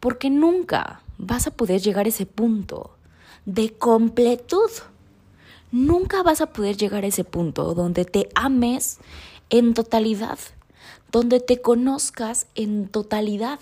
Porque 0.00 0.30
nunca 0.30 1.02
vas 1.18 1.46
a 1.46 1.50
poder 1.50 1.82
llegar 1.82 2.06
a 2.06 2.10
ese 2.10 2.24
punto 2.24 2.96
de 3.44 3.74
completud. 3.74 4.70
Nunca 5.72 6.22
vas 6.22 6.40
a 6.40 6.52
poder 6.52 6.76
llegar 6.76 7.04
a 7.04 7.08
ese 7.08 7.24
punto 7.24 7.74
donde 7.74 8.04
te 8.04 8.28
ames 8.34 8.98
en 9.50 9.74
totalidad 9.74 10.38
donde 11.12 11.40
te 11.40 11.60
conozcas 11.60 12.46
en 12.54 12.88
totalidad. 12.88 13.60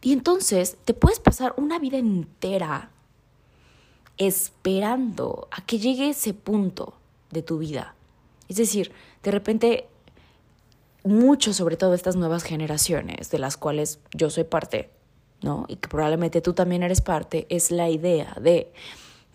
Y 0.00 0.12
entonces 0.12 0.76
te 0.84 0.94
puedes 0.94 1.20
pasar 1.20 1.54
una 1.56 1.78
vida 1.78 1.98
entera 1.98 2.90
esperando 4.16 5.48
a 5.50 5.64
que 5.64 5.78
llegue 5.78 6.10
ese 6.10 6.34
punto 6.34 6.94
de 7.30 7.42
tu 7.42 7.58
vida. 7.58 7.94
Es 8.48 8.56
decir, 8.56 8.92
de 9.22 9.30
repente, 9.30 9.86
mucho, 11.04 11.52
sobre 11.52 11.76
todo 11.76 11.94
estas 11.94 12.16
nuevas 12.16 12.42
generaciones, 12.42 13.30
de 13.30 13.38
las 13.38 13.56
cuales 13.56 14.00
yo 14.14 14.30
soy 14.30 14.44
parte, 14.44 14.90
¿no? 15.42 15.66
Y 15.68 15.76
que 15.76 15.88
probablemente 15.88 16.40
tú 16.40 16.54
también 16.54 16.82
eres 16.82 17.00
parte, 17.00 17.46
es 17.50 17.70
la 17.70 17.90
idea 17.90 18.36
de 18.40 18.72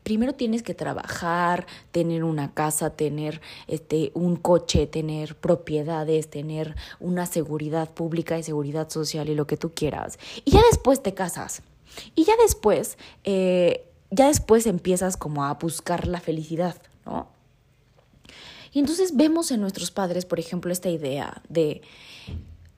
primero 0.03 0.33
tienes 0.33 0.63
que 0.63 0.73
trabajar, 0.73 1.65
tener 1.91 2.23
una 2.23 2.53
casa, 2.53 2.91
tener 2.91 3.41
este 3.67 4.11
un 4.13 4.35
coche, 4.35 4.85
tener 4.87 5.35
propiedades, 5.35 6.29
tener 6.29 6.75
una 6.99 7.25
seguridad 7.25 7.89
pública 7.89 8.37
y 8.37 8.43
seguridad 8.43 8.89
social 8.89 9.29
y 9.29 9.35
lo 9.35 9.47
que 9.47 9.57
tú 9.57 9.71
quieras. 9.73 10.19
Y 10.45 10.51
ya 10.51 10.61
después 10.69 11.01
te 11.01 11.13
casas. 11.13 11.63
Y 12.15 12.25
ya 12.25 12.33
después, 12.41 12.97
eh, 13.23 13.85
ya 14.11 14.27
después 14.27 14.65
empiezas 14.65 15.17
como 15.17 15.45
a 15.45 15.53
buscar 15.53 16.07
la 16.07 16.19
felicidad, 16.19 16.75
¿no? 17.05 17.27
Y 18.71 18.79
entonces 18.79 19.15
vemos 19.15 19.51
en 19.51 19.61
nuestros 19.61 19.91
padres, 19.91 20.25
por 20.25 20.39
ejemplo, 20.39 20.71
esta 20.71 20.89
idea 20.89 21.43
de 21.47 21.81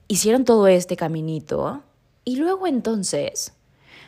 hicieron 0.08 0.44
todo 0.44 0.66
este 0.66 0.94
caminito 0.94 1.82
y 2.24 2.36
luego 2.36 2.66
entonces 2.66 3.52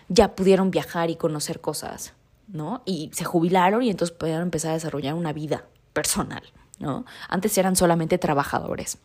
ya 0.09 0.35
pudieron 0.35 0.71
viajar 0.71 1.09
y 1.09 1.17
conocer 1.17 1.61
cosas 1.61 2.13
¿no? 2.49 2.83
Y 2.85 3.11
se 3.13 3.25
jubilaron 3.25 3.83
y 3.83 3.91
entonces 3.91 4.17
pudieron 4.17 4.43
empezar 4.43 4.73
a 4.73 4.75
desarrollar 4.75 5.15
una 5.15 5.33
vida 5.33 5.67
personal, 5.93 6.43
¿no? 6.79 7.05
Antes 7.29 7.57
eran 7.59 7.77
solamente 7.77 8.19
trabajadores, 8.19 8.99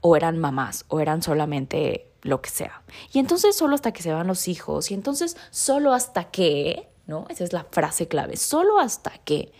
o 0.00 0.16
eran 0.16 0.38
mamás, 0.38 0.84
o 0.88 1.00
eran 1.00 1.22
solamente 1.22 2.10
lo 2.22 2.40
que 2.40 2.50
sea. 2.50 2.82
Y 3.12 3.18
entonces 3.18 3.56
solo 3.56 3.74
hasta 3.74 3.92
que 3.92 4.02
se 4.02 4.12
van 4.12 4.26
los 4.26 4.48
hijos, 4.48 4.90
y 4.90 4.94
entonces 4.94 5.36
solo 5.50 5.92
hasta 5.92 6.30
que, 6.30 6.88
¿no? 7.06 7.26
Esa 7.28 7.44
es 7.44 7.52
la 7.52 7.64
frase 7.70 8.08
clave, 8.08 8.36
solo 8.36 8.78
hasta 8.78 9.10
que 9.18 9.52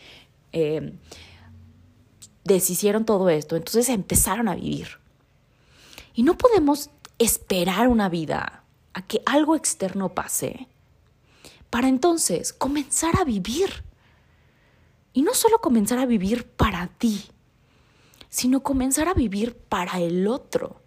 eh, 0.53 0.95
deshicieron 2.45 3.05
todo 3.05 3.29
esto, 3.29 3.57
entonces 3.57 3.89
empezaron 3.89 4.49
a 4.49 4.55
vivir. 4.55 4.89
Y 6.15 6.23
no 6.23 6.39
podemos 6.39 6.91
esperar 7.19 7.89
una 7.89 8.09
vida 8.09 8.63
a 8.95 9.03
que 9.07 9.21
algo 9.27 9.57
externo 9.57 10.15
pase 10.15 10.69
para 11.71 11.89
entonces 11.89 12.53
comenzar 12.53 13.19
a 13.21 13.25
vivir. 13.25 13.85
Y 15.13 15.23
no 15.23 15.35
solo 15.35 15.61
comenzar 15.61 15.99
a 15.99 16.07
vivir 16.07 16.47
para 16.47 16.89
ti, 16.89 17.25
sino 18.29 18.63
comenzar 18.63 19.09
a 19.09 19.15
vivir 19.15 19.57
para 19.57 19.99
el 19.99 20.27
otro. 20.27 20.81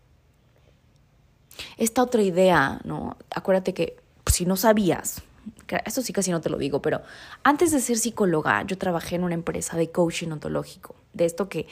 Esta 1.78 2.04
otra 2.04 2.22
idea, 2.22 2.80
¿no? 2.84 3.18
Acuérdate 3.32 3.74
que 3.74 3.98
si 4.28 4.46
no 4.46 4.56
sabías, 4.56 5.24
eso 5.86 6.02
sí 6.02 6.14
casi 6.14 6.32
no 6.32 6.42
te 6.42 6.50
lo 6.50 6.58
digo, 6.58 6.82
pero 6.82 7.02
antes 7.44 7.72
de 7.72 7.80
ser 7.80 7.98
psicóloga, 7.98 8.64
yo 8.64 8.78
trabajé 8.78 9.16
en 9.16 9.24
una 9.24 9.34
empresa 9.34 9.78
de 9.78 9.92
coaching 9.92 10.30
ontológico, 10.30 10.96
de 11.14 11.26
esto 11.26 11.50
que 11.50 11.68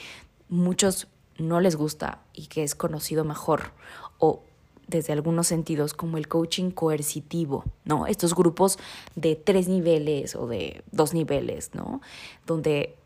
muchos 0.48 1.08
no 1.38 1.60
les 1.60 1.76
gusta 1.76 2.22
y 2.32 2.46
que 2.46 2.64
es 2.64 2.74
conocido 2.74 3.24
mejor 3.24 3.72
o 4.18 4.42
desde 4.88 5.12
algunos 5.12 5.46
sentidos 5.46 5.94
como 5.94 6.16
el 6.16 6.26
coaching 6.26 6.70
coercitivo, 6.70 7.64
¿no? 7.84 8.06
Estos 8.06 8.34
grupos 8.34 8.78
de 9.14 9.36
tres 9.36 9.68
niveles 9.68 10.34
o 10.34 10.46
de 10.46 10.82
dos 10.90 11.14
niveles, 11.14 11.70
¿no? 11.74 12.00
Donde 12.46 12.96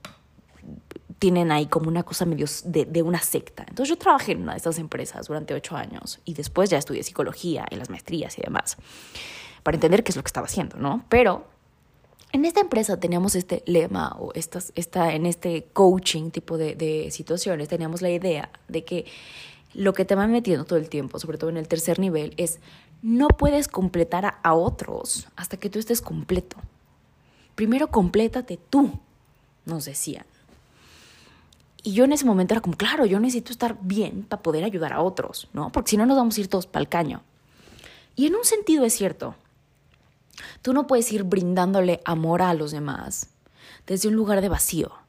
tienen 1.19 1.53
ahí 1.53 1.67
como 1.67 1.89
una 1.89 2.05
cosa 2.05 2.25
medio 2.25 2.47
de, 2.65 3.03
una 3.03 3.21
secta. 3.21 3.65
Entonces 3.69 3.91
yo 3.91 3.99
trabajé 3.99 4.33
en 4.33 4.43
una 4.43 4.53
de 4.53 4.59
estas 4.59 4.79
empresas 4.79 5.27
durante 5.27 5.55
ocho 5.55 5.77
años 5.77 6.21
y 6.25 6.35
después 6.35 6.71
ya 6.71 6.79
estudié 6.79 7.03
psicología 7.03 7.65
en 7.71 7.79
las 7.79 7.91
maestrías 7.91 8.39
y 8.39 8.43
demás 8.43 8.77
para 9.63 9.77
entender 9.77 10.03
qué 10.03 10.11
es 10.11 10.17
lo 10.17 10.23
que 10.23 10.29
estaba 10.29 10.47
haciendo, 10.47 10.77
¿no? 10.79 11.05
Pero 11.09 11.47
en 12.33 12.45
esta 12.45 12.61
empresa 12.61 12.99
teníamos 12.99 13.35
este 13.35 13.63
lema 13.67 14.17
o 14.19 14.33
estas, 14.35 14.73
esta, 14.75 15.13
en 15.15 15.27
este 15.27 15.67
coaching 15.73 16.31
tipo 16.31 16.59
de 16.59 17.09
situaciones 17.13 17.69
teníamos 17.69 18.03
la 18.03 18.11
idea 18.11 18.51
de 18.69 18.85
que 18.85 19.05
lo 19.75 19.93
que 19.93 20.05
te 20.05 20.15
va 20.15 20.27
metiendo 20.27 20.65
todo 20.65 20.79
el 20.79 20.89
tiempo, 20.89 21.19
sobre 21.19 21.39
todo 21.39 21.51
en 21.51 21.57
el 21.57 21.69
tercer 21.69 21.99
nivel, 21.99 22.35
es 22.37 22.59
no 23.03 23.29
puedes 23.29 23.69
completar 23.69 24.39
a, 24.43 24.55
otros 24.55 25.29
hasta 25.37 25.57
que 25.57 25.71
tú 25.71 25.79
estés 25.79 26.01
completo. 26.01 26.57
Primero 27.55 27.89
complétate 27.89 28.59
tú, 28.71 28.93
nos 29.65 29.85
decían. 29.85 30.27
Y 31.83 31.95
yo 31.95 32.05
en 32.05 32.13
ese 32.13 32.25
momento 32.25 32.55
era 32.55 32.61
como, 32.61 32.77
claro, 32.77 33.07
yo 33.07 33.19
necesito 33.19 33.51
estar 33.51 33.77
bien 33.83 34.23
para 34.23 34.43
poder 34.43 34.63
ayudar 34.63 34.93
a 34.93 35.03
otros, 35.03 35.49
¿no? 35.53 35.73
Porque 35.73 35.91
si 35.91 35.97
no 35.97 36.07
nos 36.07 36.17
vamos 36.17 36.37
a 36.37 36.41
ir 36.41 36.49
todos 36.49 36.67
para 36.67 36.83
el 36.83 36.89
caño. 36.89 37.23
Y 38.15 38.27
en 38.27 38.37
un 38.37 38.45
sentido 38.45 38.85
es 38.85 38.95
cierto. 38.95 39.35
Tú 40.63 40.73
no 40.73 40.87
puedes 40.87 41.11
ir 41.13 41.25
brindándole 41.25 42.01
amor 42.05 42.43
a 42.43 42.55
los 42.55 42.71
demás 42.71 43.29
desde 43.87 44.09
un 44.09 44.15
lugar 44.15 44.41
de 44.41 44.49
vacío 44.49 45.02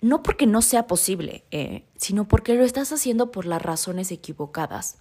no 0.00 0.22
porque 0.22 0.46
no 0.46 0.62
sea 0.62 0.86
posible, 0.86 1.44
eh, 1.50 1.84
sino 1.96 2.28
porque 2.28 2.54
lo 2.54 2.64
estás 2.64 2.92
haciendo 2.92 3.30
por 3.30 3.46
las 3.46 3.62
razones 3.62 4.12
equivocadas, 4.12 4.98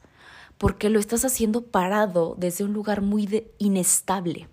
porque 0.57 0.89
lo 0.89 0.99
estás 0.99 1.25
haciendo 1.25 1.65
parado 1.65 2.35
desde 2.37 2.63
un 2.63 2.73
lugar 2.73 3.01
muy 3.01 3.47
inestable, 3.57 4.47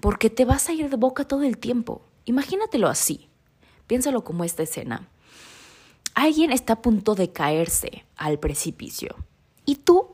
porque 0.00 0.30
te 0.30 0.44
vas 0.44 0.68
a 0.68 0.72
ir 0.72 0.88
de 0.90 0.96
boca 0.96 1.24
todo 1.24 1.42
el 1.42 1.58
tiempo. 1.58 2.02
Imagínatelo 2.24 2.88
así, 2.88 3.28
piénsalo 3.86 4.24
como 4.24 4.44
esta 4.44 4.62
escena. 4.62 5.08
Alguien 6.14 6.50
está 6.50 6.74
a 6.74 6.82
punto 6.82 7.14
de 7.14 7.30
caerse 7.32 8.06
al 8.16 8.38
precipicio 8.38 9.16
y 9.66 9.76
tú, 9.76 10.08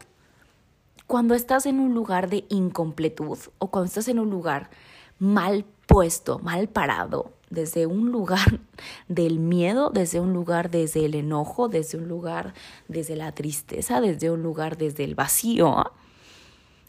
cuando 1.07 1.35
estás 1.35 1.67
en 1.67 1.79
un 1.79 1.95
lugar 1.95 2.29
de 2.29 2.45
incompletud 2.49 3.39
o 3.59 3.71
cuando 3.71 3.87
estás 3.87 4.09
en 4.09 4.19
un 4.19 4.31
lugar 4.31 4.71
mal 5.19 5.65
puesto, 5.87 6.39
mal 6.41 6.69
parado, 6.69 7.33
desde 7.53 7.87
un 7.87 8.11
lugar 8.11 8.61
del 9.09 9.39
miedo, 9.39 9.91
desde 9.91 10.21
un 10.21 10.33
lugar 10.33 10.71
desde 10.71 11.05
el 11.05 11.15
enojo, 11.15 11.69
desde 11.69 11.99
un 11.99 12.09
lugar 12.09 12.55
desde 12.89 13.15
la 13.15 13.33
tristeza, 13.33 14.01
desde 14.01 14.31
un 14.31 14.43
lugar 14.43 14.79
desde 14.79 15.05
el 15.05 15.15
vacío, 15.15 15.93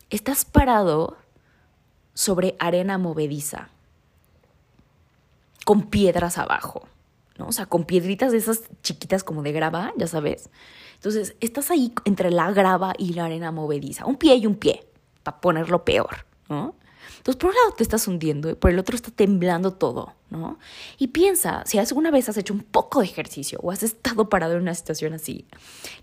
estás 0.10 0.46
parado 0.46 1.18
sobre 2.14 2.56
arena 2.60 2.98
movediza, 2.98 3.70
con 5.66 5.84
piedras 5.90 6.38
abajo, 6.38 6.88
¿no? 7.38 7.48
O 7.48 7.52
sea, 7.52 7.66
con 7.66 7.84
piedritas 7.84 8.32
de 8.32 8.38
esas 8.38 8.64
chiquitas 8.82 9.24
como 9.24 9.44
de 9.44 9.52
grava, 9.52 9.92
ya 9.98 10.08
sabes. 10.08 10.50
Entonces, 10.96 11.36
estás 11.42 11.72
ahí 11.72 11.94
entre 12.06 12.32
la 12.32 12.52
grava 12.52 12.94
y 12.98 13.14
la 13.14 13.26
arena 13.26 13.52
movediza, 13.52 14.06
un 14.06 14.16
pie 14.16 14.36
y 14.36 14.46
un 14.46 14.56
pie, 14.56 14.86
para 15.24 15.42
ponerlo 15.42 15.84
peor, 15.84 16.26
¿no? 16.48 16.76
Entonces, 17.24 17.40
por 17.40 17.52
un 17.52 17.56
lado 17.56 17.72
te 17.72 17.84
estás 17.84 18.06
hundiendo 18.10 18.50
y 18.50 18.56
por 18.56 18.70
el 18.70 18.78
otro 18.78 18.98
está 18.98 19.10
temblando 19.10 19.72
todo, 19.72 20.14
¿no? 20.30 20.60
Y 20.98 21.08
piensa, 21.08 21.64
si 21.66 21.78
alguna 21.78 22.12
vez 22.12 22.28
has 22.28 22.36
hecho 22.36 22.54
un 22.54 22.64
poco 22.64 23.00
de 23.00 23.06
ejercicio 23.06 23.62
o 23.64 23.72
has 23.72 23.82
estado 23.82 24.28
parado 24.28 24.56
en 24.56 24.62
una 24.62 24.76
situación 24.76 25.14
así, 25.14 25.48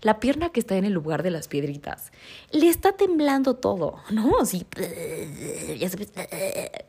la 0.01 0.19
pierna 0.19 0.49
que 0.49 0.59
está 0.59 0.77
en 0.77 0.85
el 0.85 0.93
lugar 0.93 1.21
de 1.21 1.29
las 1.29 1.47
piedritas, 1.47 2.11
le 2.51 2.69
está 2.69 2.93
temblando 2.93 3.53
todo, 3.53 4.01
¿no? 4.09 4.39
Así, 4.41 4.65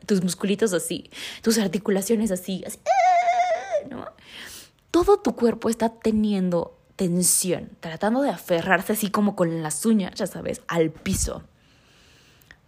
tus 0.07 0.23
musculitos 0.23 0.73
así, 0.73 1.11
tus 1.43 1.59
articulaciones 1.59 2.31
así, 2.31 2.63
así. 2.65 2.79
Todo 4.89 5.19
tu 5.19 5.35
cuerpo 5.35 5.69
está 5.69 5.89
teniendo 5.89 6.79
tensión, 6.95 7.69
tratando 7.81 8.23
de 8.23 8.31
aferrarse 8.31 8.93
así 8.93 9.11
como 9.11 9.35
con 9.35 9.61
las 9.61 9.85
uñas, 9.85 10.15
ya 10.15 10.25
sabes, 10.25 10.61
al 10.67 10.89
piso. 10.89 11.43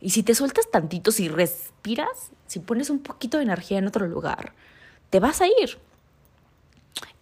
Y 0.05 0.11
si 0.11 0.21
te 0.21 0.35
sueltas 0.35 0.69
tantito, 0.69 1.11
si 1.11 1.29
respiras, 1.29 2.29
si 2.45 2.59
pones 2.59 2.91
un 2.91 2.99
poquito 2.99 3.37
de 3.37 3.43
energía 3.43 3.79
en 3.79 3.87
otro 3.87 4.05
lugar, 4.05 4.53
te 5.09 5.19
vas 5.19 5.41
a 5.41 5.47
ir. 5.47 5.79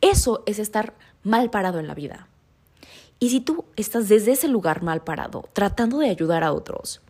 Eso 0.01 0.43
es 0.45 0.59
estar 0.59 0.93
mal 1.23 1.49
parado 1.49 1.79
en 1.79 1.87
la 1.87 1.93
vida. 1.93 2.27
Y 3.19 3.29
si 3.29 3.39
tú 3.39 3.63
estás 3.77 4.09
desde 4.09 4.33
ese 4.33 4.49
lugar 4.49 4.83
mal 4.83 5.01
parado, 5.01 5.47
tratando 5.53 5.99
de 5.99 6.09
ayudar 6.09 6.43
a 6.43 6.51
otros, 6.51 7.01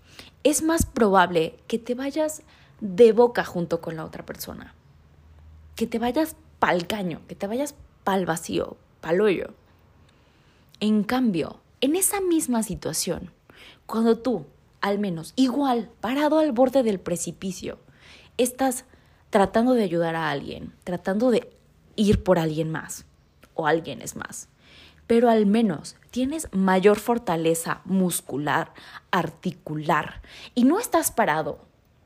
es 0.44 0.62
más 0.62 0.86
probable 0.86 1.58
que 1.66 1.80
te 1.80 1.96
vayas 1.96 2.44
de 2.80 3.12
boca 3.12 3.44
junto 3.44 3.82
con 3.82 3.96
la 3.96 4.06
otra 4.06 4.24
persona. 4.24 4.76
Que 5.76 5.88
te 5.88 5.98
vayas 5.98 6.36
pa'l 6.60 6.86
caño, 6.86 7.22
que 7.28 7.34
te 7.34 7.48
vayas 7.48 7.74
pa'l 8.04 8.28
vacío, 8.28 8.78
pa'l 9.02 9.22
hoyo. 9.22 9.56
En 10.80 11.04
cambio, 11.04 11.62
en 11.82 11.96
esa 11.96 12.22
misma 12.22 12.62
situación, 12.62 13.32
Cuando 13.88 14.20
tú, 14.20 14.46
al 14.84 15.00
menos, 15.00 15.32
igual, 15.38 15.90
parado 16.02 16.40
al 16.40 16.52
borde 16.52 16.84
del 16.84 17.00
precipicio, 17.00 17.80
estás 18.38 18.84
tratando 19.30 19.74
de 19.74 19.84
ayudar 19.84 20.16
a 20.16 20.30
alguien, 20.30 20.74
tratando 20.84 21.32
de 21.32 21.50
ir 21.96 22.22
por 22.22 22.38
alguien 22.38 22.70
más 22.70 23.06
o 23.54 23.66
alguien 23.66 24.02
es 24.02 24.18
más, 24.18 24.50
pero 25.08 25.30
al 25.30 25.46
menos 25.46 25.96
tienes 26.12 26.50
mayor 26.52 27.00
fortaleza 27.00 27.80
muscular, 27.86 28.74
articular 29.10 30.22
y 30.54 30.66
no 30.66 30.80
estás 30.80 31.12
parado 31.12 31.60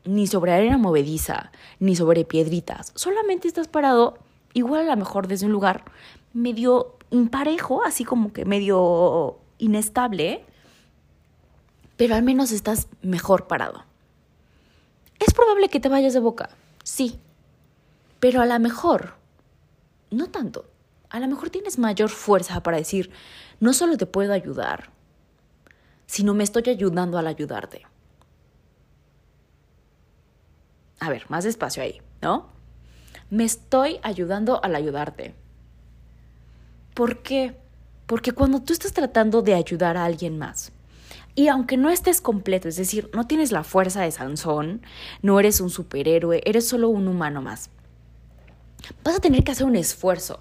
ni 0.06 0.28
sobre 0.28 0.54
arena 0.54 0.78
movediza, 0.78 1.52
ni 1.80 1.96
sobre 1.96 2.26
piedritas, 2.26 2.92
solamente 2.94 3.48
estás 3.48 3.68
parado 3.68 4.20
igual 4.54 4.88
a 4.88 4.96
lo 4.96 4.98
mejor 4.98 5.28
desde 5.28 5.48
un 5.48 5.52
lugar 5.52 5.84
medio 6.32 6.96
imparejo, 7.10 7.84
así 7.84 8.04
como 8.04 8.34
que 8.34 8.46
medio 8.46 9.40
inestable, 9.58 10.46
pero 11.98 12.16
al 12.16 12.24
menos 12.24 12.52
estás 12.52 12.88
mejor 13.02 13.48
parado. 13.48 13.84
Es 15.20 15.34
probable 15.34 15.70
que 15.70 15.80
te 15.80 15.90
vayas 15.90 16.14
de 16.14 16.20
boca, 16.20 16.50
sí, 16.84 17.20
pero 18.20 18.42
a 18.42 18.46
lo 18.46 18.60
mejor, 18.60 19.16
no 20.12 20.28
tanto, 20.28 20.66
a 21.10 21.20
lo 21.20 21.28
mejor 21.28 21.50
tienes 21.50 21.78
mayor 21.80 22.10
fuerza 22.10 22.62
para 22.62 22.78
decir, 22.78 23.12
no 23.60 23.74
solo 23.74 23.98
te 23.98 24.06
puedo 24.06 24.32
ayudar, 24.34 24.92
sino 26.06 26.34
me 26.34 26.44
estoy 26.44 26.64
ayudando 26.68 27.18
al 27.18 27.28
ayudarte. 27.28 27.86
A 31.00 31.10
ver, 31.10 31.26
más 31.30 31.44
despacio 31.44 31.84
ahí, 31.84 32.02
¿no? 32.22 32.50
Me 33.30 33.44
estoy 33.44 34.00
ayudando 34.04 34.64
al 34.64 34.76
ayudarte. 34.76 35.36
¿Por 36.94 37.22
qué? 37.22 37.56
Porque 38.06 38.32
cuando 38.32 38.62
tú 38.62 38.74
estás 38.74 38.94
tratando 38.94 39.42
de 39.42 39.54
ayudar 39.54 39.98
a 39.98 40.06
alguien 40.06 40.38
más, 40.38 40.72
y 41.38 41.50
aunque 41.50 41.78
no 41.78 41.92
estés 41.92 42.20
completo, 42.20 42.68
es 42.68 42.78
decir, 42.78 43.12
no 43.14 43.28
tienes 43.28 43.52
la 43.52 43.64
fuerza 43.64 44.02
de 44.02 44.10
Sansón, 44.10 44.82
no 45.22 45.40
eres 45.40 45.62
un 45.62 45.70
superhéroe, 45.70 46.42
eres 46.46 46.68
solo 46.68 46.90
un 46.90 47.08
humano 47.08 47.44
más, 47.44 47.70
vas 49.04 49.18
a 49.18 49.20
tener 49.20 49.44
que 49.44 49.52
hacer 49.52 49.68
un 49.68 49.76
esfuerzo, 49.76 50.40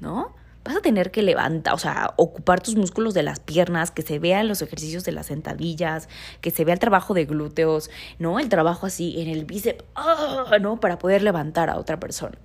¿no? 0.00 0.34
Vas 0.64 0.76
a 0.76 0.80
tener 0.80 1.10
que 1.10 1.20
levantar, 1.20 1.74
o 1.74 1.78
sea, 1.78 2.14
ocupar 2.16 2.62
tus 2.62 2.74
músculos 2.74 3.12
de 3.12 3.22
las 3.22 3.38
piernas, 3.40 3.90
que 3.90 4.00
se 4.00 4.18
vean 4.18 4.48
los 4.48 4.62
ejercicios 4.62 5.04
de 5.04 5.12
las 5.12 5.26
sentadillas, 5.26 6.08
que 6.40 6.50
se 6.50 6.64
vea 6.64 6.72
el 6.72 6.80
trabajo 6.80 7.12
de 7.12 7.26
glúteos, 7.26 7.90
¿no? 8.18 8.40
El 8.40 8.48
trabajo 8.48 8.86
así 8.86 9.20
en 9.20 9.28
el 9.28 9.44
bíceps, 9.44 9.84
¡ah! 9.94 10.56
¿no? 10.58 10.80
Para 10.80 10.98
poder 10.98 11.22
levantar 11.22 11.68
a 11.68 11.76
otra 11.76 12.00
persona. 12.00 12.38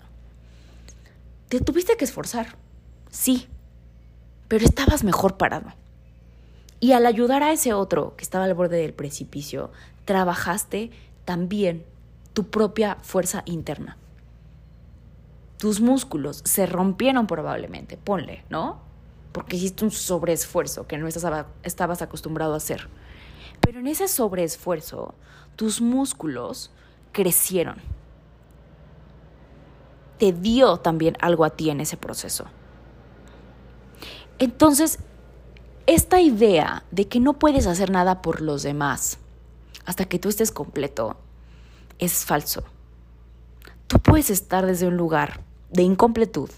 Te 1.48 1.62
tuviste 1.62 1.96
que 1.96 2.04
esforzar, 2.04 2.58
sí, 3.10 3.48
pero 4.50 4.66
estabas 4.66 5.06
mejor 5.06 5.38
parado. 5.38 5.72
Y 6.80 6.92
al 6.92 7.06
ayudar 7.06 7.44
a 7.44 7.52
ese 7.52 7.74
otro 7.74 8.16
que 8.16 8.24
estaba 8.24 8.46
al 8.46 8.54
borde 8.54 8.78
del 8.78 8.94
precipicio, 8.94 9.72
trabajaste 10.06 10.92
también 11.26 11.86
tu 12.34 12.50
propia 12.50 12.98
fuerza 13.02 13.42
interna. 13.46 13.98
Tus 15.58 15.82
músculos 15.82 16.42
se 16.46 16.68
rompieron 16.68 17.26
probablemente, 17.26 17.98
ponle, 17.98 18.44
¿no? 18.50 18.80
Porque 19.32 19.56
hiciste 19.56 19.86
un 19.86 19.92
sobreesfuerzo 19.92 20.86
que 20.86 21.00
no 21.00 21.08
estabas 21.08 22.02
acostumbrado 22.02 22.54
a 22.54 22.58
hacer. 22.58 22.88
Pero 23.60 23.80
en 23.80 23.88
ese 23.88 24.08
sobreesfuerzo, 24.08 25.16
tus 25.56 25.82
músculos 25.82 26.70
crecieron. 27.12 27.78
Te 30.20 30.32
dio 30.32 30.78
también 30.78 31.18
algo 31.22 31.44
a 31.44 31.50
ti 31.50 31.72
en 31.72 31.82
ese 31.82 31.98
proceso. 31.98 32.46
Entonces, 34.38 35.00
esta 35.88 36.22
idea 36.22 36.84
de 36.92 37.08
que 37.08 37.20
no 37.20 37.40
puedes 37.40 37.66
hacer 37.66 37.90
nada 37.90 38.22
por 38.22 38.42
los 38.42 38.62
demás 38.62 39.18
hasta 39.86 40.06
que 40.06 40.20
tú 40.20 40.30
estés 40.30 40.52
completo 40.52 41.18
es 41.98 42.26
falso. 42.26 42.64
Tú 43.88 44.00
puedes 44.00 44.30
estar 44.30 44.66
desde 44.66 44.88
un 44.88 44.98
lugar 44.98 45.42
de 45.72 45.84
incompletud, 45.84 46.50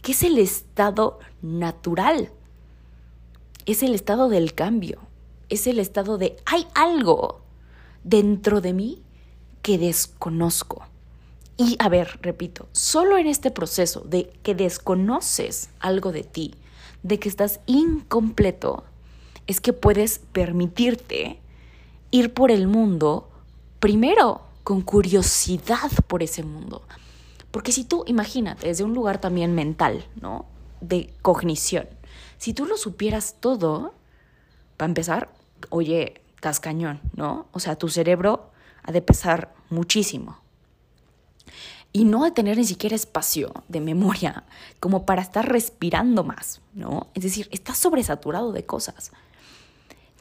que 0.00 0.12
es 0.12 0.22
el 0.22 0.38
estado 0.38 1.18
natural, 1.42 2.30
es 3.66 3.82
el 3.82 3.94
estado 3.94 4.30
del 4.30 4.54
cambio, 4.54 5.00
es 5.50 5.66
el 5.66 5.78
estado 5.78 6.16
de 6.16 6.36
hay 6.46 6.66
algo 6.74 7.42
dentro 8.04 8.62
de 8.62 8.72
mí 8.72 9.02
que 9.60 9.76
desconozco. 9.76 10.86
Y 11.58 11.76
a 11.78 11.90
ver, 11.90 12.20
repito, 12.22 12.68
solo 12.72 13.18
en 13.18 13.26
este 13.26 13.50
proceso 13.50 14.00
de 14.00 14.30
que 14.42 14.54
desconoces 14.54 15.68
algo 15.80 16.10
de 16.12 16.22
ti, 16.22 16.54
de 17.02 17.18
que 17.18 17.28
estás 17.28 17.60
incompleto, 17.66 18.84
es 19.48 19.60
que 19.60 19.72
puedes 19.72 20.20
permitirte 20.20 21.40
ir 22.12 22.32
por 22.32 22.52
el 22.52 22.68
mundo 22.68 23.28
primero 23.80 24.42
con 24.62 24.82
curiosidad 24.82 25.90
por 26.06 26.22
ese 26.22 26.44
mundo. 26.44 26.82
Porque 27.50 27.72
si 27.72 27.84
tú, 27.84 28.04
imagínate, 28.06 28.68
desde 28.68 28.84
un 28.84 28.94
lugar 28.94 29.20
también 29.20 29.54
mental, 29.54 30.04
¿no? 30.20 30.44
De 30.80 31.12
cognición, 31.22 31.88
si 32.36 32.52
tú 32.52 32.66
lo 32.66 32.76
supieras 32.76 33.36
todo, 33.40 33.94
para 34.76 34.90
empezar, 34.90 35.32
oye, 35.70 36.20
estás 36.36 36.60
¿no? 37.16 37.46
O 37.52 37.58
sea, 37.58 37.76
tu 37.76 37.88
cerebro 37.88 38.50
ha 38.84 38.92
de 38.92 39.02
pesar 39.02 39.54
muchísimo 39.70 40.38
y 41.92 42.04
no 42.04 42.24
de 42.24 42.30
tener 42.30 42.58
ni 42.58 42.64
siquiera 42.64 42.94
espacio 42.94 43.52
de 43.68 43.80
memoria 43.80 44.44
como 44.78 45.06
para 45.06 45.22
estar 45.22 45.50
respirando 45.50 46.22
más, 46.22 46.60
¿no? 46.74 47.08
Es 47.14 47.22
decir, 47.22 47.48
estás 47.50 47.78
sobresaturado 47.78 48.52
de 48.52 48.66
cosas. 48.66 49.10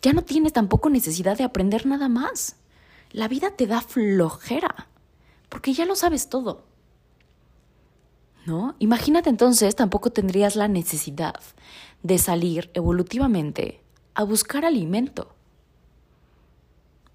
Ya 0.02 0.14
no 0.14 0.24
tienes 0.24 0.54
tampoco 0.54 0.90
necesidad 0.90 1.38
de 1.38 1.44
aprender 1.44 1.86
nada 1.86 2.10
más. 2.10 2.56
La 3.12 3.28
vida 3.28 3.52
te 3.52 3.68
da 3.68 3.82
flojera, 3.82 4.88
porque 5.50 5.74
ya 5.74 5.86
lo 5.86 5.96
sabes 5.96 6.30
todo. 6.30 6.66
¿No? 8.46 8.76
Imagínate 8.80 9.30
entonces, 9.30 9.76
tampoco 9.76 10.12
tendrías 10.12 10.56
la 10.56 10.68
necesidad 10.68 11.36
de 12.04 12.18
salir 12.18 12.72
evolutivamente 12.74 13.82
a 14.14 14.24
buscar 14.24 14.66
alimento. 14.66 15.36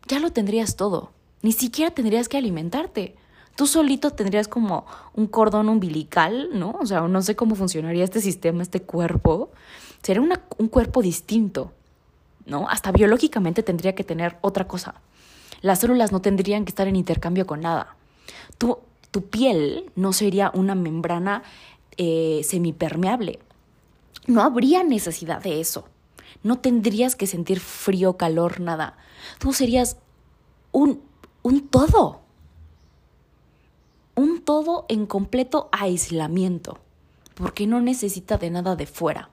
Ya 0.09 0.19
lo 0.19 0.33
tendrías 0.33 0.77
todo. 0.77 1.13
Ni 1.41 1.53
siquiera 1.53 1.91
tendrías 1.93 2.29
que 2.29 2.37
alimentarte 2.37 3.17
tú 3.57 3.67
solito 3.67 4.11
tendrías 4.11 4.49
como 4.49 4.87
un 5.15 5.27
cordón 5.27 5.69
umbilical, 5.69 6.51
¿no? 6.53 6.77
O 6.81 6.87
sea, 6.87 7.03
no 7.03 7.23
sé 7.23 7.37
cómo 7.37 7.55
funcionaría 7.55 8.05
este 8.05 8.21
sistema, 8.21 8.63
este 8.63 8.83
cuerpo. 8.83 9.51
Sería 10.03 10.23
un 10.59 10.69
cuerpo 10.69 11.03
distinto, 11.03 11.73
¿no? 12.47 12.69
Hasta 12.69 12.93
biológicamente 12.93 13.63
tendría 13.63 13.95
que 13.95 14.05
tener 14.05 14.39
otra 14.41 14.67
cosa. 14.67 14.95
Las 15.61 15.81
células 15.81 16.13
no 16.13 16.21
tendrían 16.21 16.65
que 16.65 16.71
estar 16.71 16.89
en 16.89 16.97
intercambio 16.97 17.47
con 17.47 17.61
nada. 17.61 17.97
Tu, 18.59 18.79
tu 19.11 19.27
piel 19.27 19.91
no 19.95 20.13
sería 20.13 20.51
una 20.55 20.75
membrana 20.75 21.43
eh, 21.97 22.43
semipermeable. 22.45 23.39
No 24.27 24.43
habría 24.43 24.83
necesidad 24.85 25.43
de 25.43 25.61
eso. 25.61 25.85
No 26.43 26.59
tendrías 26.59 27.15
que 27.15 27.27
sentir 27.27 27.61
frío, 27.61 28.17
calor, 28.17 28.61
nada. 28.61 28.97
Tú 29.39 29.53
serías 29.53 29.97
un, 30.73 31.03
un 31.43 31.69
todo 31.69 32.23
un 34.15 34.43
todo 34.43 34.85
en 34.89 35.07
completo 35.07 35.69
aislamiento, 35.73 36.79
porque 37.35 37.67
no 37.67 37.81
necesita 37.81 38.37
de 38.37 38.51
nada 38.51 38.77
de 38.77 38.87
fuera. 38.87 39.31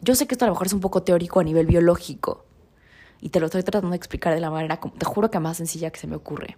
Yo 0.00 0.14
sé 0.14 0.26
que 0.26 0.34
esto 0.34 0.44
a 0.44 0.48
lo 0.48 0.54
mejor 0.54 0.66
es 0.66 0.72
un 0.72 0.80
poco 0.80 1.02
teórico 1.02 1.40
a 1.40 1.44
nivel 1.44 1.66
biológico, 1.66 2.44
y 3.20 3.30
te 3.30 3.40
lo 3.40 3.46
estoy 3.46 3.62
tratando 3.62 3.90
de 3.90 3.96
explicar 3.96 4.34
de 4.34 4.40
la 4.40 4.50
manera, 4.50 4.78
te 4.78 5.06
juro 5.06 5.30
que 5.30 5.40
más 5.40 5.56
sencilla 5.56 5.90
que 5.90 5.98
se 5.98 6.06
me 6.06 6.16
ocurre. 6.16 6.56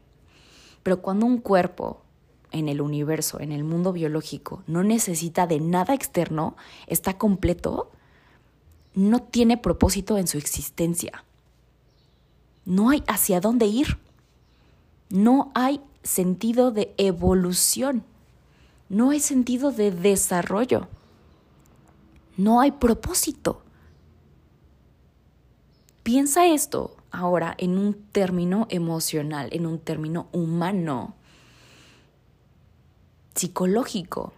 Pero 0.83 1.01
cuando 1.01 1.27
un 1.27 1.38
cuerpo 1.38 2.03
en 2.51 2.68
el 2.68 2.81
universo, 2.81 3.40
en 3.40 3.53
el 3.53 3.62
mundo 3.62 3.92
biológico, 3.92 4.62
no 4.66 4.83
necesita 4.83 5.46
de 5.46 5.61
nada 5.61 5.94
externo, 5.94 6.57
está 6.87 7.16
completo, 7.16 7.90
no 8.94 9.22
tiene 9.22 9.57
propósito 9.57 10.18
en 10.18 10.27
su 10.27 10.38
existencia. 10.38 11.24
No 12.64 12.90
hay 12.90 13.05
hacia 13.07 13.40
dónde 13.40 13.66
ir 13.66 13.98
no 15.11 15.51
hay 15.55 15.81
sentido 16.03 16.70
de 16.70 16.94
evolución, 16.98 18.05
no 18.88 19.11
hay 19.11 19.20
sentido 19.20 19.70
de 19.72 19.90
desarrollo, 19.90 20.88
no 22.38 22.61
hay 22.61 22.70
propósito. 22.70 23.62
Piensa 26.05 26.46
esto 26.46 26.96
ahora 27.11 27.55
en 27.59 27.77
un 27.77 27.94
término 27.94 28.66
emocional, 28.70 29.48
en 29.53 29.66
un 29.66 29.81
término 29.81 30.29
humano, 30.33 31.16
psicológico. 33.35 34.33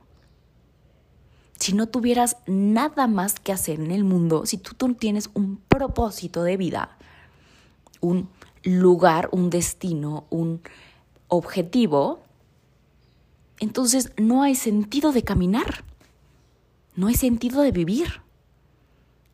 Si 1.58 1.74
no 1.74 1.88
tuvieras 1.88 2.38
nada 2.46 3.06
más 3.06 3.38
que 3.38 3.52
hacer 3.52 3.78
en 3.78 3.90
el 3.90 4.02
mundo, 4.02 4.46
si 4.46 4.56
tú 4.56 4.88
no 4.88 4.94
tienes 4.94 5.28
un 5.34 5.58
propósito 5.58 6.42
de 6.42 6.56
vida, 6.56 6.96
un 8.00 8.30
lugar, 8.64 9.28
un 9.30 9.50
destino, 9.50 10.24
un 10.30 10.62
objetivo, 11.28 12.20
entonces 13.58 14.12
no 14.16 14.42
hay 14.42 14.54
sentido 14.54 15.12
de 15.12 15.22
caminar, 15.22 15.84
no 16.96 17.07
hay 17.07 17.14
sentido 17.14 17.62
de 17.62 17.72
vivir. 17.72 18.22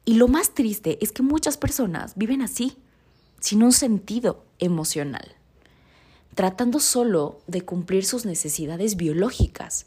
Y 0.05 0.14
lo 0.14 0.29
más 0.29 0.55
triste 0.55 0.99
es 1.03 1.12
que 1.12 1.23
muchas 1.23 1.57
personas 1.57 2.14
viven 2.16 2.42
así, 2.42 2.77
sin 3.40 3.62
un 3.62 3.73
sentido 3.73 4.45
emocional, 4.59 5.35
tratando 6.35 6.81
solo 6.81 7.40
de 7.47 7.62
cumplir 7.62 8.05
sus 8.05 8.25
necesidades 8.25 8.97
biológicas. 8.97 9.87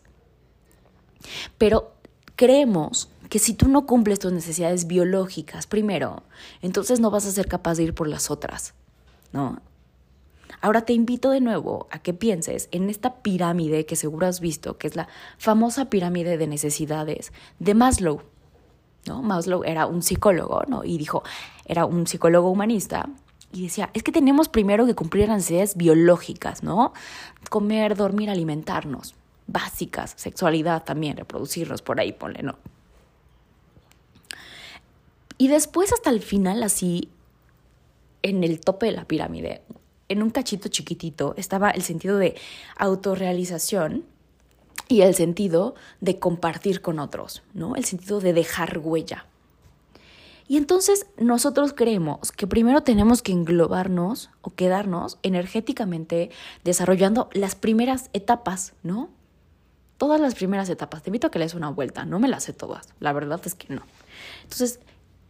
Pero 1.58 1.94
creemos 2.36 3.10
que 3.30 3.40
si 3.40 3.54
tú 3.54 3.68
no 3.68 3.86
cumples 3.86 4.20
tus 4.20 4.34
necesidades 4.34 4.88
biológicas 4.88 5.68
primero, 5.68 6.24
entonces 6.62 7.00
no 7.00 7.12
vas 7.12 7.26
a 7.26 7.32
ser 7.32 7.48
capaz 7.48 7.76
de 7.76 7.84
ir 7.84 7.94
por 7.94 8.08
las 8.08 8.32
otras, 8.32 8.74
¿no? 9.32 9.62
Ahora 10.62 10.82
te 10.82 10.94
invito 10.94 11.32
de 11.32 11.42
nuevo 11.42 11.88
a 11.92 12.00
que 12.00 12.14
pienses 12.14 12.70
en 12.72 12.90
esta 12.90 13.16
pirámide 13.22 13.86
que 13.86 13.96
seguro 13.96 14.28
has 14.28 14.40
visto, 14.40 14.78
que 14.78 14.88
es 14.88 14.96
la 14.96 15.08
famosa 15.38 15.90
pirámide 15.90 16.38
de 16.38 16.48
necesidades 16.48 17.32
de 17.60 17.74
Maslow. 17.74 18.22
¿no? 19.06 19.22
Maslow 19.22 19.64
era 19.64 19.86
un 19.86 20.02
psicólogo, 20.02 20.64
¿no? 20.68 20.84
Y 20.84 20.98
dijo, 20.98 21.24
era 21.66 21.86
un 21.86 22.08
psicólogo 22.08 22.50
humanista, 22.50 23.10
y 23.52 23.64
decía, 23.64 23.90
es 23.94 24.04
que 24.04 24.12
tenemos 24.12 24.48
primero 24.48 24.86
que 24.86 24.94
cumplir 24.94 25.28
las 25.28 25.38
necesidades 25.38 25.76
biológicas, 25.76 26.62
¿no? 26.62 26.94
Comer, 27.50 27.96
dormir, 27.96 28.30
alimentarnos, 28.30 29.16
básicas, 29.48 30.14
sexualidad 30.18 30.84
también, 30.84 31.18
reproducirnos, 31.18 31.82
por 31.82 32.00
ahí 32.00 32.12
ponle, 32.12 32.44
¿no? 32.44 32.58
Y 35.40 35.48
después 35.48 35.94
hasta 35.94 36.12
el 36.12 36.22
final, 36.22 36.62
así, 36.62 37.10
en 38.22 38.44
el 38.44 38.60
tope 38.60 38.88
de 38.88 38.92
la 38.92 39.06
pirámide, 39.06 39.62
en 40.10 40.22
un 40.22 40.32
cachito 40.32 40.67
chiquitito, 40.69 41.34
estaba 41.38 41.69
el 41.69 41.84
sentido 41.84 42.17
de 42.17 42.36
autorrealización 42.78 44.04
y 44.88 45.02
el 45.02 45.15
sentido 45.15 45.76
de 46.02 46.19
compartir 46.19 46.82
con 46.82 47.00
otros, 47.00 47.43
¿no? 47.54 47.76
El 47.76 47.86
sentido 47.86 48.19
de 48.19 48.34
dejar 48.34 48.80
huella. 48.80 49.26
Y 50.48 50.58
entonces 50.58 51.06
nosotros 51.17 51.74
creemos 51.74 52.32
que 52.32 52.48
primero 52.48 52.82
tenemos 52.82 53.22
que 53.22 53.32
englobarnos 53.32 54.32
o 54.41 54.50
quedarnos 54.56 55.19
energéticamente 55.22 56.32
desarrollando 56.63 57.30
las 57.34 57.54
primeras 57.54 58.10
etapas, 58.13 58.74
¿no? 58.82 59.12
Todas 60.00 60.19
las 60.19 60.34
primeras 60.34 60.67
etapas. 60.69 61.04
Te 61.04 61.12
invito 61.12 61.28
a 61.28 61.32
que 61.32 61.38
le 61.38 61.45
des 61.45 61.54
una 61.54 61.69
vuelta, 61.69 62.04
no 62.04 62.17
me 62.17 62.28
las 62.28 62.45
sé 62.45 62.54
todas, 62.54 62.89
la 63.00 63.13
verdad 63.13 63.39
es 63.45 63.54
que 63.54 63.72
no. 63.72 63.84
Entonces, 64.41 64.80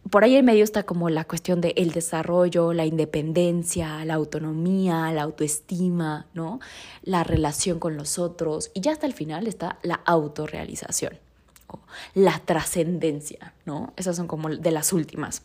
por 0.08 0.24
ahí 0.24 0.36
en 0.36 0.44
medio 0.44 0.64
está 0.64 0.84
como 0.84 1.10
la 1.10 1.24
cuestión 1.24 1.60
del 1.60 1.74
el 1.76 1.92
desarrollo, 1.92 2.72
la 2.72 2.86
independencia, 2.86 4.04
la 4.04 4.14
autonomía, 4.14 5.12
la 5.12 5.22
autoestima, 5.22 6.26
¿no? 6.32 6.60
La 7.02 7.22
relación 7.22 7.78
con 7.78 7.96
los 7.96 8.18
otros. 8.18 8.70
Y 8.72 8.80
ya 8.80 8.92
hasta 8.92 9.06
el 9.06 9.12
final 9.12 9.46
está 9.46 9.78
la 9.82 10.00
autorrealización, 10.06 11.18
o 11.66 11.80
la 12.14 12.38
trascendencia, 12.38 13.54
¿no? 13.66 13.92
Esas 13.96 14.16
son 14.16 14.26
como 14.26 14.48
de 14.48 14.70
las 14.70 14.92
últimas. 14.92 15.42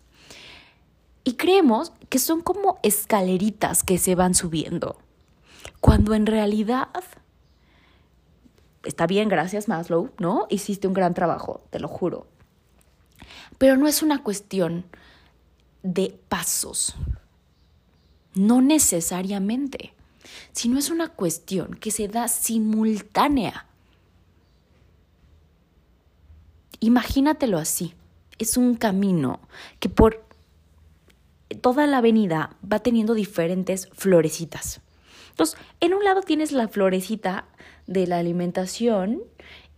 Y 1.23 1.33
creemos 1.33 1.91
que 2.09 2.19
son 2.19 2.41
como 2.41 2.79
escaleritas 2.81 3.83
que 3.83 3.97
se 3.97 4.15
van 4.15 4.35
subiendo, 4.35 4.97
cuando 5.81 6.13
en 6.13 6.27
realidad 6.27 6.89
está 8.83 9.07
bien, 9.07 9.27
gracias 9.27 9.67
Maslow, 9.67 10.11
¿no? 10.19 10.45
Hiciste 10.49 10.87
un 10.87 10.93
gran 10.93 11.13
trabajo, 11.13 11.61
te 11.71 11.79
lo 11.79 11.87
juro 11.87 12.27
pero 13.57 13.77
no 13.77 13.87
es 13.87 14.01
una 14.01 14.23
cuestión 14.23 14.85
de 15.83 16.17
pasos, 16.29 16.95
no 18.33 18.61
necesariamente, 18.61 19.93
sino 20.51 20.79
es 20.79 20.89
una 20.89 21.09
cuestión 21.09 21.75
que 21.75 21.91
se 21.91 22.07
da 22.07 22.27
simultánea. 22.27 23.67
Imagínatelo 26.79 27.57
así, 27.57 27.93
es 28.37 28.57
un 28.57 28.75
camino 28.75 29.39
que 29.79 29.89
por 29.89 30.25
toda 31.61 31.87
la 31.87 31.97
avenida 31.97 32.55
va 32.71 32.79
teniendo 32.79 33.13
diferentes 33.13 33.89
florecitas. 33.93 34.81
Entonces, 35.29 35.59
en 35.79 35.93
un 35.93 36.03
lado 36.03 36.21
tienes 36.21 36.51
la 36.51 36.67
florecita 36.67 37.45
de 37.87 38.07
la 38.07 38.17
alimentación 38.17 39.21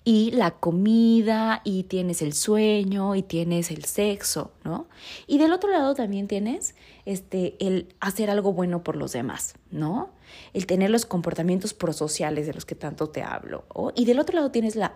y 0.07 0.31
la 0.31 0.51
comida 0.51 1.59
y 1.65 1.83
tienes 1.83 2.21
el 2.21 2.31
sueño 2.31 3.13
y 3.15 3.23
tienes 3.23 3.71
el 3.71 3.83
sexo, 3.83 4.53
¿no? 4.63 4.87
Y 5.27 5.37
del 5.37 5.51
otro 5.51 5.69
lado 5.69 5.95
también 5.95 6.29
tienes 6.29 6.75
este 7.03 7.57
el 7.59 7.93
hacer 7.99 8.29
algo 8.29 8.53
bueno 8.53 8.85
por 8.85 8.95
los 8.95 9.11
demás, 9.11 9.55
¿no? 9.69 10.11
El 10.53 10.65
tener 10.65 10.91
los 10.91 11.05
comportamientos 11.05 11.73
prosociales 11.73 12.47
de 12.47 12.53
los 12.53 12.63
que 12.63 12.73
tanto 12.73 13.09
te 13.09 13.21
hablo, 13.21 13.65
Y 13.95 14.05
del 14.05 14.19
otro 14.19 14.35
lado 14.35 14.49
tienes 14.49 14.77
la 14.77 14.95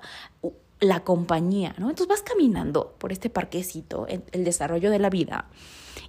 la 0.80 1.02
compañía, 1.02 1.76
¿no? 1.78 1.90
Entonces 1.90 2.08
vas 2.08 2.22
caminando 2.22 2.96
por 2.98 3.12
este 3.12 3.30
parquecito, 3.30 4.08
el 4.08 4.46
desarrollo 4.46 4.90
de 4.92 5.00
la 5.00 5.10
vida, 5.10 5.50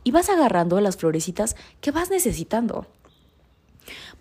y 0.05 0.13
vas 0.13 0.29
agarrando 0.29 0.81
las 0.81 0.97
florecitas 0.97 1.57
que 1.81 1.91
vas 1.91 2.09
necesitando. 2.09 2.87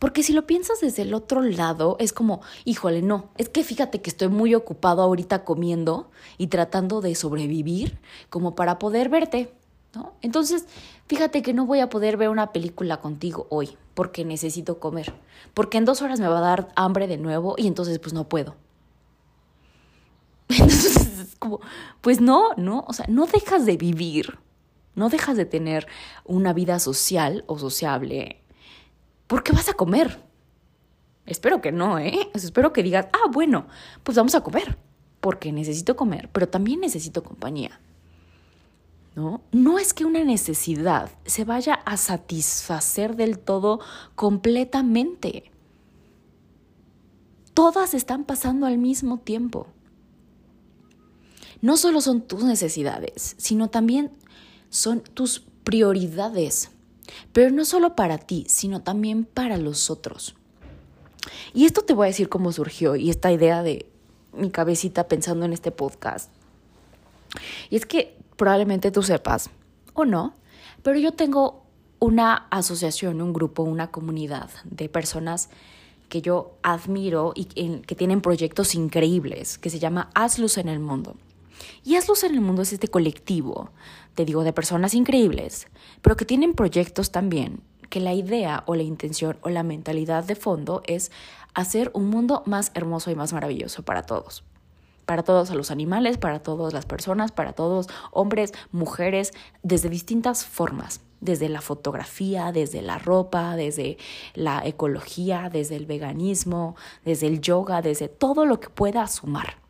Porque 0.02 0.24
si 0.24 0.34
lo 0.34 0.48
piensas 0.48 0.82
desde 0.82 1.04
el 1.04 1.14
otro 1.14 1.44
lado, 1.44 1.96
es 2.00 2.12
como, 2.12 2.42
híjole, 2.66 3.04
no, 3.04 3.30
es 3.38 3.50
que 3.50 3.64
fíjate 3.64 4.02
que 4.02 4.10
estoy 4.10 4.30
muy 4.30 4.56
ocupado 4.56 5.04
ahorita 5.04 5.44
comiendo 5.44 6.10
y 6.40 6.48
tratando 6.48 7.02
de 7.02 7.14
sobrevivir 7.14 8.00
como 8.32 8.56
para 8.56 8.80
poder 8.80 9.10
verte, 9.10 9.54
¿no? 9.94 10.14
Entonces, 10.24 10.66
fíjate 11.06 11.44
que 11.44 11.54
no 11.54 11.68
voy 11.68 11.82
a 11.82 11.90
poder 11.90 12.18
ver 12.18 12.30
una 12.30 12.52
película 12.52 13.00
contigo 13.00 13.46
hoy 13.52 13.78
porque 13.94 14.26
necesito 14.26 14.80
comer, 14.80 15.14
porque 15.54 15.78
en 15.78 15.86
dos 15.86 16.02
horas 16.02 16.20
me 16.20 16.28
va 16.28 16.40
a 16.40 16.42
dar 16.42 16.70
hambre 16.76 17.06
de 17.06 17.18
nuevo 17.18 17.54
y 17.56 17.68
entonces 17.68 18.00
pues 18.00 18.12
no 18.12 18.28
puedo. 18.28 18.56
Entonces 20.50 21.20
es 21.20 21.36
como, 21.36 21.60
pues 22.02 22.20
no, 22.20 22.56
no, 22.58 22.86
o 22.88 22.94
sea, 22.94 23.06
no 23.08 23.28
dejas 23.28 23.68
de 23.68 23.78
vivir, 23.78 24.40
no 24.96 25.10
dejas 25.10 25.38
de 25.38 25.46
tener 25.46 25.86
una 26.26 26.54
vida 26.54 26.80
social 26.80 27.44
o 27.46 27.60
sociable 27.60 28.41
¿por 29.32 29.44
qué 29.44 29.54
vas 29.54 29.70
a 29.70 29.74
comer? 29.74 30.20
Espero 31.26 31.62
que 31.62 31.72
no, 31.72 31.98
¿eh? 31.98 32.30
espero 32.34 32.74
que 32.74 32.84
digas, 32.84 33.08
ah, 33.14 33.30
bueno, 33.32 33.66
pues 34.04 34.18
vamos 34.18 34.36
a 34.36 34.42
comer, 34.42 34.78
porque 35.22 35.54
necesito 35.54 35.96
comer, 35.96 36.30
pero 36.34 36.50
también 36.50 36.82
necesito 36.82 37.24
compañía. 37.24 37.80
¿No? 39.16 39.40
No 39.54 39.80
es 39.80 39.94
que 39.94 40.04
una 40.04 40.26
necesidad 40.26 41.12
se 41.24 41.46
vaya 41.46 41.76
a 41.76 41.96
satisfacer 41.96 43.16
del 43.16 43.40
todo 43.40 43.80
completamente. 44.16 45.50
Todas 47.54 47.94
están 47.94 48.26
pasando 48.26 48.66
al 48.66 48.78
mismo 48.78 49.18
tiempo. 49.18 49.68
No 51.62 51.78
solo 51.78 52.02
son 52.02 52.20
tus 52.20 52.44
necesidades, 52.44 53.36
sino 53.38 53.70
también 53.70 54.12
son 54.70 55.00
tus 55.00 55.40
prioridades 55.64 56.70
pero 57.34 57.52
no 57.52 57.66
solo 57.66 57.96
para 57.96 58.18
ti, 58.18 58.46
sino 58.48 58.82
también 58.82 59.26
para 59.26 59.58
los 59.58 59.90
otros. 59.90 60.36
Y 61.54 61.66
esto 61.66 61.82
te 61.84 61.94
voy 61.94 62.06
a 62.06 62.08
decir 62.08 62.30
cómo 62.30 62.52
surgió 62.52 62.96
y 62.96 63.10
esta 63.10 63.32
idea 63.32 63.64
de 63.64 63.86
mi 64.34 64.50
cabecita 64.50 65.08
pensando 65.08 65.46
en 65.46 65.54
este 65.54 65.72
podcast. 65.72 66.32
Y 67.70 67.76
es 67.76 67.86
que 67.86 68.18
probablemente 68.38 68.92
tú 68.92 69.04
sepas, 69.04 69.50
o 69.94 70.06
no, 70.06 70.34
pero 70.84 70.98
yo 70.98 71.12
tengo 71.14 71.64
una 72.00 72.48
asociación, 72.50 73.22
un 73.22 73.34
grupo, 73.34 73.64
una 73.64 73.92
comunidad 73.92 74.50
de 74.64 74.90
personas 74.90 75.50
que 76.10 76.22
yo 76.22 76.58
admiro 76.64 77.32
y 77.36 77.46
que 77.46 77.96
tienen 77.96 78.22
proyectos 78.22 78.76
increíbles, 78.76 79.58
que 79.58 79.70
se 79.70 79.80
llama 79.80 80.10
Haz 80.14 80.40
Luz 80.40 80.58
en 80.58 80.68
el 80.68 80.80
Mundo. 80.80 81.16
Y 81.84 81.96
Haz 81.96 82.08
Luz 82.08 82.24
en 82.24 82.34
el 82.34 82.42
Mundo 82.42 82.62
es 82.62 82.74
este 82.74 82.88
colectivo 82.88 83.72
te 84.16 84.26
digo, 84.26 84.44
de 84.44 84.54
personas 84.54 84.94
increíbles, 84.94 85.68
pero 86.02 86.16
que 86.16 86.26
tienen 86.26 86.54
proyectos 86.54 87.12
también, 87.12 87.62
que 87.90 88.00
la 88.00 88.14
idea 88.14 88.64
o 88.66 88.76
la 88.76 88.84
intención 88.84 89.38
o 89.42 89.50
la 89.50 89.64
mentalidad 89.64 90.24
de 90.24 90.36
fondo 90.36 90.82
es 90.86 91.12
hacer 91.54 91.92
un 91.94 92.10
mundo 92.10 92.44
más 92.46 92.72
hermoso 92.74 93.12
y 93.12 93.16
más 93.16 93.34
maravilloso 93.34 93.84
para 93.84 94.04
todos. 94.04 94.44
Para 95.06 95.24
todos 95.24 95.50
los 95.50 95.72
animales, 95.72 96.18
para 96.18 96.40
todas 96.42 96.74
las 96.74 96.86
personas, 96.86 97.32
para 97.32 97.54
todos 97.54 97.88
hombres, 98.12 98.54
mujeres, 98.72 99.34
desde 99.64 99.90
distintas 99.90 100.46
formas, 100.46 101.02
desde 101.20 101.50
la 101.50 101.60
fotografía, 101.60 102.52
desde 102.52 102.82
la 102.82 102.98
ropa, 102.98 103.56
desde 103.56 103.98
la 104.36 104.66
ecología, 104.66 105.50
desde 105.52 105.76
el 105.76 105.86
veganismo, 105.86 106.76
desde 107.04 107.28
el 107.28 107.42
yoga, 107.42 107.82
desde 107.82 108.08
todo 108.08 108.46
lo 108.46 108.60
que 108.60 108.70
pueda 108.70 109.06
sumar. 109.08 109.61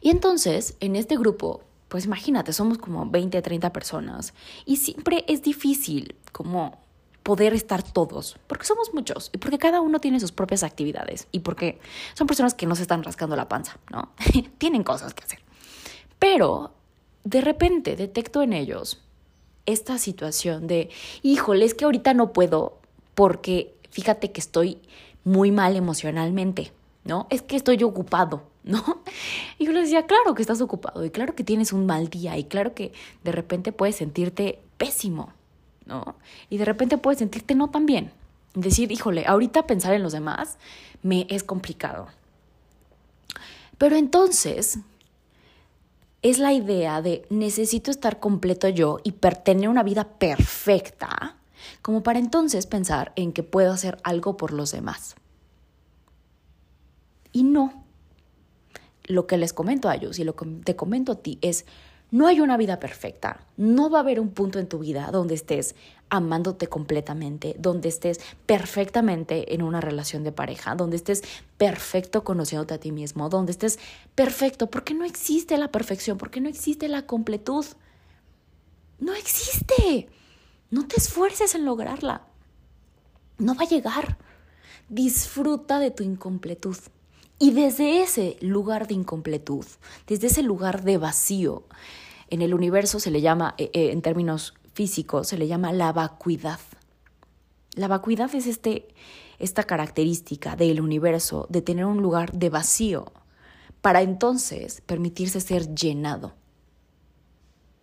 Y 0.00 0.10
entonces, 0.10 0.76
en 0.80 0.96
este 0.96 1.16
grupo 1.16 1.62
pues 1.92 2.06
imagínate, 2.06 2.54
somos 2.54 2.78
como 2.78 3.04
20, 3.04 3.42
30 3.42 3.70
personas 3.70 4.32
y 4.64 4.76
siempre 4.76 5.26
es 5.28 5.42
difícil 5.42 6.16
como 6.32 6.80
poder 7.22 7.52
estar 7.52 7.82
todos, 7.82 8.38
porque 8.46 8.64
somos 8.64 8.94
muchos 8.94 9.28
y 9.34 9.36
porque 9.36 9.58
cada 9.58 9.82
uno 9.82 10.00
tiene 10.00 10.18
sus 10.18 10.32
propias 10.32 10.62
actividades 10.62 11.28
y 11.32 11.40
porque 11.40 11.80
son 12.14 12.26
personas 12.26 12.54
que 12.54 12.64
no 12.64 12.76
se 12.76 12.80
están 12.80 13.02
rascando 13.02 13.36
la 13.36 13.46
panza, 13.46 13.76
¿no? 13.90 14.08
Tienen 14.56 14.84
cosas 14.84 15.12
que 15.12 15.24
hacer. 15.24 15.40
Pero 16.18 16.72
de 17.24 17.42
repente 17.42 17.94
detecto 17.94 18.40
en 18.40 18.54
ellos 18.54 19.02
esta 19.66 19.98
situación 19.98 20.68
de, 20.68 20.88
híjole, 21.22 21.66
es 21.66 21.74
que 21.74 21.84
ahorita 21.84 22.14
no 22.14 22.32
puedo 22.32 22.78
porque 23.14 23.74
fíjate 23.90 24.32
que 24.32 24.40
estoy 24.40 24.78
muy 25.24 25.52
mal 25.52 25.76
emocionalmente, 25.76 26.72
¿no? 27.04 27.26
Es 27.28 27.42
que 27.42 27.56
estoy 27.56 27.82
ocupado, 27.82 28.44
¿no? 28.64 29.02
Y 29.58 29.66
yo 29.66 29.72
le 29.72 29.80
decía, 29.82 30.06
claro 30.06 30.34
que 30.34 30.42
estás 30.42 30.60
ocupado 30.60 31.04
y 31.04 31.10
claro 31.10 31.34
que 31.34 31.44
tienes 31.44 31.72
un 31.72 31.86
mal 31.86 32.08
día 32.08 32.36
y 32.38 32.44
claro 32.44 32.74
que 32.74 32.92
de 33.24 33.32
repente 33.32 33.72
puedes 33.72 33.96
sentirte 33.96 34.60
pésimo, 34.78 35.32
¿no? 35.86 36.16
Y 36.50 36.58
de 36.58 36.64
repente 36.64 36.98
puedes 36.98 37.18
sentirte 37.18 37.54
no 37.54 37.70
tan 37.70 37.86
bien. 37.86 38.12
Decir, 38.54 38.92
híjole, 38.92 39.24
ahorita 39.26 39.66
pensar 39.66 39.94
en 39.94 40.02
los 40.02 40.12
demás 40.12 40.58
me 41.02 41.26
es 41.30 41.42
complicado. 41.42 42.08
Pero 43.78 43.96
entonces 43.96 44.78
es 46.22 46.38
la 46.38 46.52
idea 46.52 47.02
de 47.02 47.26
necesito 47.30 47.90
estar 47.90 48.20
completo 48.20 48.68
yo 48.68 49.00
y 49.02 49.12
tener 49.12 49.68
una 49.68 49.82
vida 49.82 50.04
perfecta, 50.04 51.36
como 51.82 52.02
para 52.02 52.20
entonces 52.20 52.66
pensar 52.66 53.12
en 53.16 53.32
que 53.32 53.42
puedo 53.42 53.72
hacer 53.72 53.98
algo 54.04 54.36
por 54.36 54.52
los 54.52 54.70
demás. 54.70 55.16
Y 57.32 57.42
no. 57.42 57.81
Lo 59.12 59.26
que 59.26 59.36
les 59.36 59.52
comento 59.52 59.88
a 59.88 59.94
ellos 59.94 60.18
y 60.18 60.24
lo 60.24 60.34
que 60.34 60.46
te 60.64 60.74
comento 60.74 61.12
a 61.12 61.16
ti 61.16 61.38
es, 61.42 61.66
no 62.10 62.26
hay 62.26 62.40
una 62.40 62.56
vida 62.56 62.78
perfecta. 62.78 63.46
No 63.56 63.88
va 63.88 63.98
a 63.98 64.00
haber 64.02 64.20
un 64.20 64.30
punto 64.30 64.58
en 64.58 64.68
tu 64.68 64.78
vida 64.78 65.10
donde 65.10 65.34
estés 65.34 65.74
amándote 66.10 66.66
completamente, 66.66 67.56
donde 67.58 67.88
estés 67.88 68.20
perfectamente 68.44 69.54
en 69.54 69.62
una 69.62 69.80
relación 69.80 70.22
de 70.22 70.30
pareja, 70.30 70.74
donde 70.74 70.96
estés 70.96 71.22
perfecto 71.56 72.22
conociéndote 72.22 72.74
a 72.74 72.78
ti 72.78 72.92
mismo, 72.92 73.30
donde 73.30 73.52
estés 73.52 73.78
perfecto, 74.14 74.70
porque 74.70 74.92
no 74.92 75.06
existe 75.06 75.56
la 75.56 75.68
perfección, 75.68 76.18
porque 76.18 76.42
no 76.42 76.50
existe 76.50 76.86
la 76.88 77.06
completud. 77.06 77.64
No 78.98 79.14
existe. 79.14 80.10
No 80.70 80.86
te 80.86 80.96
esfuerces 80.96 81.54
en 81.54 81.64
lograrla. 81.64 82.26
No 83.38 83.54
va 83.54 83.62
a 83.62 83.68
llegar. 83.68 84.18
Disfruta 84.90 85.78
de 85.78 85.90
tu 85.90 86.02
incompletud. 86.02 86.76
Y 87.38 87.50
desde 87.52 88.02
ese 88.02 88.36
lugar 88.40 88.86
de 88.86 88.94
incompletud, 88.94 89.64
desde 90.06 90.28
ese 90.28 90.42
lugar 90.42 90.84
de 90.84 90.98
vacío, 90.98 91.64
en 92.28 92.40
el 92.40 92.54
universo 92.54 93.00
se 93.00 93.10
le 93.10 93.20
llama, 93.20 93.54
eh, 93.58 93.70
eh, 93.72 93.90
en 93.90 94.00
términos 94.00 94.54
físicos, 94.74 95.28
se 95.28 95.36
le 95.36 95.48
llama 95.48 95.72
la 95.72 95.92
vacuidad. 95.92 96.60
La 97.74 97.88
vacuidad 97.88 98.34
es 98.34 98.46
este, 98.46 98.88
esta 99.38 99.64
característica 99.64 100.56
del 100.56 100.80
universo 100.80 101.46
de 101.50 101.62
tener 101.62 101.84
un 101.84 102.00
lugar 102.00 102.32
de 102.32 102.48
vacío 102.48 103.12
para 103.80 104.02
entonces 104.02 104.80
permitirse 104.86 105.40
ser 105.40 105.74
llenado. 105.74 106.34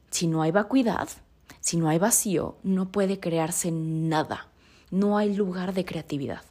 Si 0.10 0.28
no 0.28 0.42
hay 0.42 0.52
vacuidad, 0.52 1.10
si 1.60 1.78
no 1.78 1.90
hay 1.90 2.00
vacío, 2.00 2.58
no 2.64 2.92
puede 2.92 3.20
crearse 3.20 3.72
nada. 3.72 4.48
No 4.92 5.18
hay 5.18 5.36
lugar 5.36 5.74
de 5.74 5.86
creatividad. 5.86 6.42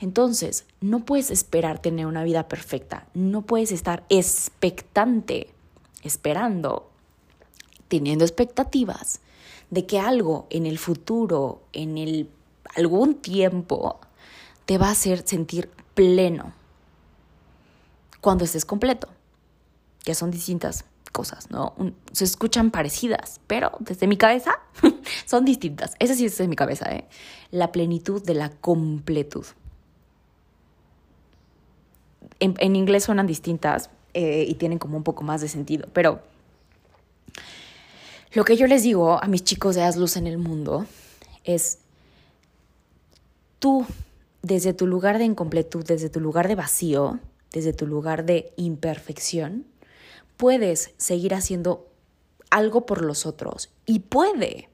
Entonces, 0.00 0.64
no 0.80 1.04
puedes 1.04 1.30
esperar 1.30 1.80
tener 1.80 2.06
una 2.06 2.24
vida 2.24 2.48
perfecta, 2.48 3.06
no 3.14 3.42
puedes 3.42 3.72
estar 3.72 4.04
expectante 4.08 5.50
esperando, 6.02 6.90
teniendo 7.88 8.24
expectativas 8.24 9.20
de 9.70 9.86
que 9.86 9.98
algo 9.98 10.46
en 10.50 10.66
el 10.66 10.78
futuro, 10.78 11.62
en 11.72 11.98
el 11.98 12.30
algún 12.74 13.14
tiempo, 13.14 13.98
te 14.66 14.78
va 14.78 14.88
a 14.88 14.92
hacer 14.92 15.26
sentir 15.26 15.70
pleno. 15.94 16.52
Cuando 18.20 18.44
estés 18.44 18.64
completo, 18.64 19.08
que 20.04 20.14
son 20.14 20.30
distintas 20.30 20.84
cosas, 21.10 21.50
¿no? 21.50 21.74
Se 22.12 22.24
escuchan 22.24 22.70
parecidas, 22.70 23.40
pero 23.46 23.72
desde 23.80 24.06
mi 24.06 24.16
cabeza 24.16 24.58
son 25.26 25.44
distintas. 25.44 25.94
Esa 25.98 26.14
sí 26.14 26.24
es 26.24 26.32
desde 26.32 26.48
mi 26.48 26.56
cabeza, 26.56 26.90
¿eh? 26.92 27.04
La 27.50 27.72
plenitud 27.72 28.22
de 28.22 28.34
la 28.34 28.50
completud. 28.50 29.46
En, 32.40 32.54
en 32.58 32.76
inglés 32.76 33.04
suenan 33.04 33.26
distintas, 33.26 33.90
eh, 34.14 34.46
y 34.48 34.54
tienen 34.54 34.78
como 34.78 34.96
un 34.96 35.04
poco 35.04 35.22
más 35.22 35.40
de 35.40 35.48
sentido. 35.48 35.88
Pero 35.92 36.20
lo 38.32 38.44
que 38.44 38.56
yo 38.56 38.66
les 38.66 38.82
digo 38.82 39.22
a 39.22 39.26
mis 39.28 39.44
chicos 39.44 39.76
de 39.76 39.82
Haz 39.82 39.96
Luz 39.96 40.16
en 40.16 40.26
el 40.26 40.38
Mundo 40.38 40.86
es, 41.44 41.78
tú, 43.58 43.86
desde 44.42 44.72
tu 44.72 44.86
lugar 44.86 45.18
de 45.18 45.24
incompletud, 45.24 45.84
desde 45.84 46.08
tu 46.08 46.20
lugar 46.20 46.48
de 46.48 46.54
vacío, 46.54 47.20
desde 47.52 47.72
tu 47.72 47.86
lugar 47.86 48.24
de 48.24 48.52
imperfección, 48.56 49.66
puedes 50.38 50.94
seguir 50.96 51.34
haciendo 51.34 51.92
algo 52.48 52.86
por 52.86 53.04
los 53.04 53.26
otros 53.26 53.70
y 53.84 53.98
puede 53.98 54.70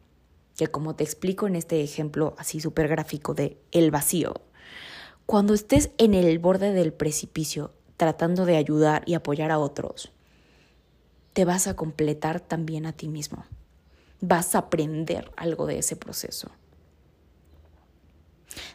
que 0.56 0.68
como 0.68 0.94
te 0.94 1.02
explico 1.02 1.48
en 1.48 1.56
este 1.56 1.82
ejemplo 1.82 2.34
así 2.38 2.60
súper 2.60 2.86
gráfico 2.86 3.34
de 3.34 3.58
el 3.72 3.90
vacío, 3.90 4.34
cuando 5.26 5.54
estés 5.54 5.90
en 5.98 6.14
el 6.14 6.38
borde 6.38 6.72
del 6.72 6.92
precipicio 6.92 7.72
tratando 7.96 8.44
de 8.44 8.56
ayudar 8.56 9.02
y 9.06 9.14
apoyar 9.14 9.50
a 9.50 9.58
otros, 9.58 10.12
te 11.32 11.44
vas 11.44 11.66
a 11.66 11.74
completar 11.74 12.40
también 12.40 12.86
a 12.86 12.92
ti 12.92 13.08
mismo. 13.08 13.44
Vas 14.20 14.54
a 14.54 14.58
aprender 14.58 15.32
algo 15.36 15.66
de 15.66 15.78
ese 15.78 15.96
proceso. 15.96 16.50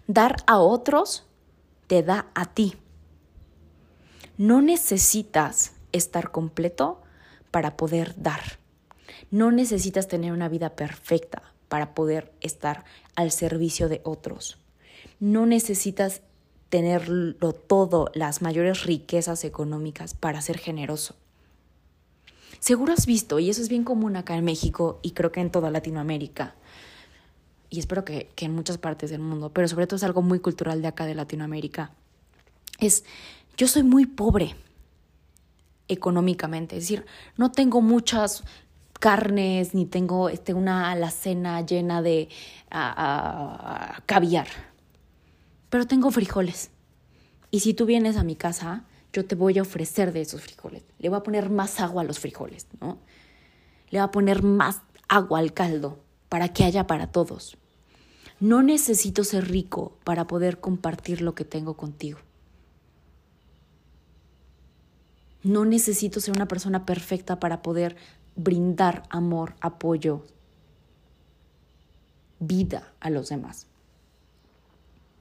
Dar 0.07 0.37
a 0.47 0.59
otros 0.59 1.25
te 1.87 2.03
da 2.03 2.29
a 2.33 2.53
ti. 2.53 2.75
No 4.37 4.61
necesitas 4.61 5.73
estar 5.91 6.31
completo 6.31 7.01
para 7.51 7.77
poder 7.77 8.15
dar. 8.21 8.59
No 9.31 9.51
necesitas 9.51 10.07
tener 10.07 10.31
una 10.31 10.49
vida 10.49 10.75
perfecta 10.75 11.41
para 11.67 11.93
poder 11.93 12.31
estar 12.41 12.85
al 13.15 13.31
servicio 13.31 13.89
de 13.89 14.01
otros. 14.03 14.57
No 15.19 15.45
necesitas 15.45 16.21
tenerlo 16.69 17.53
todo, 17.53 18.11
las 18.13 18.41
mayores 18.41 18.83
riquezas 18.83 19.43
económicas 19.43 20.13
para 20.13 20.41
ser 20.41 20.57
generoso. 20.57 21.15
Seguro 22.59 22.93
has 22.93 23.05
visto, 23.05 23.39
y 23.39 23.49
eso 23.49 23.61
es 23.61 23.69
bien 23.69 23.83
común 23.83 24.15
acá 24.15 24.35
en 24.35 24.43
México 24.43 24.99
y 25.01 25.11
creo 25.11 25.31
que 25.31 25.39
en 25.39 25.49
toda 25.49 25.71
Latinoamérica, 25.71 26.55
y 27.69 27.79
espero 27.79 28.03
que, 28.03 28.29
en 28.37 28.53
muchas 28.53 28.77
partes 28.77 29.11
del 29.11 29.21
mundo, 29.21 29.51
pero 29.53 29.67
sobre 29.67 29.87
todo 29.87 29.97
es 29.97 30.03
algo 30.03 30.21
muy 30.21 30.39
cultural 30.39 30.81
de 30.81 30.87
acá 30.87 31.05
de 31.05 31.15
Latinoamérica, 31.15 31.91
es 32.79 33.03
yo 33.57 33.67
soy 33.67 33.83
muy 33.83 34.05
pobre 34.05 34.55
económicamente, 35.89 36.77
es 36.77 36.83
decir, 36.83 37.05
no 37.35 37.51
tengo 37.51 37.81
muchas 37.81 38.43
carnes 38.99 39.73
ni 39.73 39.85
tengo 39.85 40.29
este, 40.29 40.53
una 40.53 40.91
alacena 40.91 41.61
llena 41.65 42.01
de 42.01 42.29
caviar 44.05 44.47
pero 45.69 45.85
tengo 45.85 46.11
frijoles. 46.11 46.71
Y 47.51 47.61
si 47.61 47.73
tú 47.73 47.85
vienes 47.85 48.17
a 48.17 48.23
mi 48.23 48.35
casa, 48.35 48.83
yo 49.13 49.25
te 49.25 49.35
voy 49.35 49.57
a 49.57 49.61
ofrecer 49.61 50.11
de 50.13 50.21
esos 50.21 50.41
frijoles. 50.41 50.83
Le 50.99 51.09
voy 51.09 51.17
a 51.17 51.23
poner 51.23 51.49
más 51.49 51.79
agua 51.79 52.01
a 52.01 52.05
los 52.05 52.19
frijoles, 52.19 52.67
¿no? 52.79 52.99
Le 53.89 53.99
voy 53.99 54.05
a 54.05 54.11
poner 54.11 54.43
más 54.43 54.81
agua 55.07 55.39
al 55.39 55.53
caldo 55.53 55.99
para 56.27 56.49
que 56.49 56.63
haya 56.63 56.85
para 56.85 57.07
todos. 57.07 57.57
No 58.39 58.61
necesito 58.61 59.23
ser 59.23 59.49
rico 59.49 59.97
para 60.03 60.27
poder 60.27 60.59
compartir 60.59 61.21
lo 61.21 61.33
que 61.33 61.43
tengo 61.43 61.75
contigo. 61.75 62.19
No 65.49 65.65
necesito 65.65 66.19
ser 66.19 66.35
una 66.35 66.47
persona 66.47 66.85
perfecta 66.85 67.39
para 67.39 67.61
poder 67.61 67.95
brindar 68.35 69.03
amor, 69.09 69.55
apoyo, 69.61 70.25
vida 72.39 72.93
a 72.99 73.09
los 73.09 73.29
demás 73.29 73.69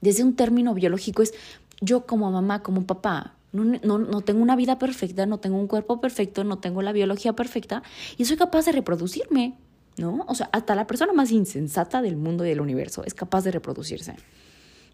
desde 0.01 0.23
un 0.23 0.35
término 0.35 0.73
biológico 0.73 1.21
es 1.21 1.33
yo 1.81 2.05
como 2.05 2.31
mamá, 2.31 2.61
como 2.61 2.85
papá, 2.85 3.35
no, 3.51 3.63
no, 3.63 4.21
tengo 4.21 4.41
una 4.41 4.55
vida 4.55 4.77
perfecta, 4.77 5.25
no 5.25 5.39
tengo 5.39 5.57
un 5.57 5.67
cuerpo 5.67 5.99
perfecto, 5.99 6.43
no 6.43 6.59
tengo 6.59 6.83
la 6.83 6.91
biología 6.91 7.33
perfecta 7.33 7.81
y 8.17 8.25
soy 8.25 8.37
capaz 8.37 8.65
de 8.65 8.73
reproducirme, 8.73 9.55
¿no? 9.97 10.23
O 10.27 10.35
sea, 10.35 10.49
hasta 10.51 10.75
la 10.75 10.85
persona 10.85 11.13
más 11.13 11.31
insensata 11.31 12.03
del 12.03 12.15
mundo 12.15 12.45
y 12.45 12.49
del 12.49 12.61
universo 12.61 13.03
es 13.05 13.15
capaz 13.15 13.43
de 13.43 13.51
reproducirse. 13.51 14.15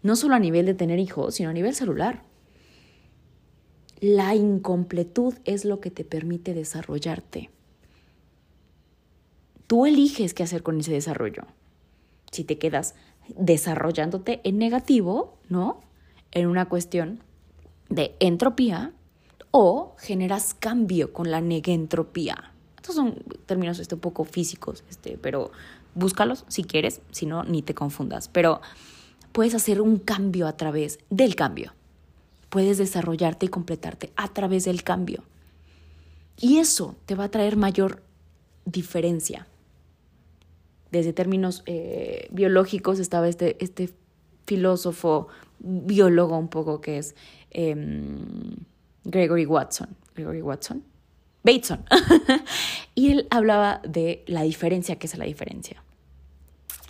No 0.02 0.16
solo 0.16 0.36
a 0.36 0.38
nivel 0.38 0.64
de 0.64 0.72
tener 0.72 0.98
hijos, 0.98 1.34
sino 1.34 1.50
a 1.50 1.52
nivel 1.52 1.74
celular. 1.74 2.22
La 4.00 4.34
incompletud 4.34 5.34
es 5.44 5.64
lo 5.64 5.80
que 5.80 5.90
te 5.90 6.04
permite 6.04 6.52
desarrollarte. 6.52 7.50
Tú 9.66 9.86
eliges 9.86 10.34
qué 10.34 10.42
hacer 10.42 10.62
con 10.62 10.78
ese 10.78 10.92
desarrollo. 10.92 11.44
Si 12.30 12.44
te 12.44 12.58
quedas 12.58 12.94
desarrollándote 13.36 14.40
en 14.44 14.58
negativo, 14.58 15.38
¿no? 15.48 15.80
En 16.30 16.46
una 16.46 16.68
cuestión 16.68 17.20
de 17.88 18.14
entropía 18.20 18.92
o 19.50 19.94
generas 19.98 20.54
cambio 20.54 21.12
con 21.12 21.30
la 21.30 21.40
negentropía. 21.40 22.52
Estos 22.76 22.94
son 22.94 23.14
términos 23.46 23.78
este, 23.78 23.94
un 23.94 24.00
poco 24.00 24.24
físicos, 24.24 24.84
este, 24.90 25.18
pero 25.18 25.50
búscalos 25.94 26.44
si 26.48 26.62
quieres, 26.62 27.00
si 27.10 27.26
no, 27.26 27.42
ni 27.44 27.62
te 27.62 27.74
confundas. 27.74 28.28
Pero 28.28 28.60
puedes 29.32 29.54
hacer 29.54 29.80
un 29.80 29.98
cambio 29.98 30.46
a 30.46 30.56
través 30.56 30.98
del 31.10 31.34
cambio. 31.34 31.72
Puedes 32.48 32.78
desarrollarte 32.78 33.46
y 33.46 33.48
completarte 33.48 34.12
a 34.16 34.28
través 34.28 34.64
del 34.64 34.82
cambio. 34.82 35.24
Y 36.38 36.58
eso 36.58 36.96
te 37.06 37.14
va 37.14 37.24
a 37.24 37.30
traer 37.30 37.56
mayor 37.56 38.02
diferencia 38.64 39.46
desde 40.90 41.12
términos 41.12 41.62
eh, 41.66 42.28
biológicos 42.30 42.98
estaba 42.98 43.28
este, 43.28 43.62
este 43.62 43.90
filósofo 44.46 45.28
biólogo 45.58 46.38
un 46.38 46.48
poco 46.48 46.80
que 46.80 46.98
es 46.98 47.14
em, 47.50 48.56
Gregory 49.04 49.46
Watson. 49.46 49.88
Gregory 50.14 50.42
Watson. 50.42 50.82
Bateson. 51.42 51.84
y 52.94 53.12
él 53.12 53.26
hablaba 53.30 53.80
de 53.86 54.24
la 54.26 54.42
diferencia, 54.42 54.96
que 54.96 55.06
es 55.06 55.16
la 55.16 55.24
diferencia. 55.24 55.82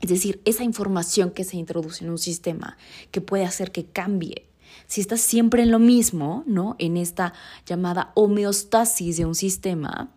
Es 0.00 0.10
decir, 0.10 0.40
esa 0.44 0.62
información 0.62 1.30
que 1.30 1.44
se 1.44 1.56
introduce 1.56 2.04
en 2.04 2.10
un 2.10 2.18
sistema 2.18 2.76
que 3.10 3.20
puede 3.20 3.44
hacer 3.44 3.72
que 3.72 3.86
cambie. 3.86 4.46
Si 4.86 5.00
estás 5.00 5.20
siempre 5.20 5.62
en 5.62 5.70
lo 5.70 5.78
mismo, 5.78 6.44
¿no? 6.46 6.76
En 6.78 6.96
esta 6.96 7.32
llamada 7.66 8.12
homeostasis 8.14 9.16
de 9.16 9.24
un 9.24 9.34
sistema, 9.34 10.10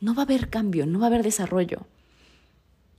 no 0.00 0.14
va 0.14 0.22
a 0.22 0.24
haber 0.24 0.50
cambio, 0.50 0.86
no 0.86 0.98
va 0.98 1.06
a 1.06 1.08
haber 1.08 1.22
desarrollo. 1.22 1.86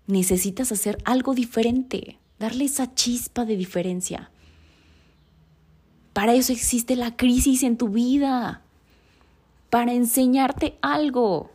Necesitas 0.07 0.71
hacer 0.71 0.97
algo 1.03 1.33
diferente, 1.33 2.17
darle 2.39 2.65
esa 2.65 2.93
chispa 2.93 3.45
de 3.45 3.57
diferencia. 3.57 4.31
Para 6.13 6.33
eso 6.33 6.53
existe 6.53 6.95
la 6.95 7.17
crisis 7.17 7.63
en 7.63 7.77
tu 7.77 7.89
vida, 7.89 8.61
para 9.69 9.93
enseñarte 9.93 10.77
algo. 10.81 11.51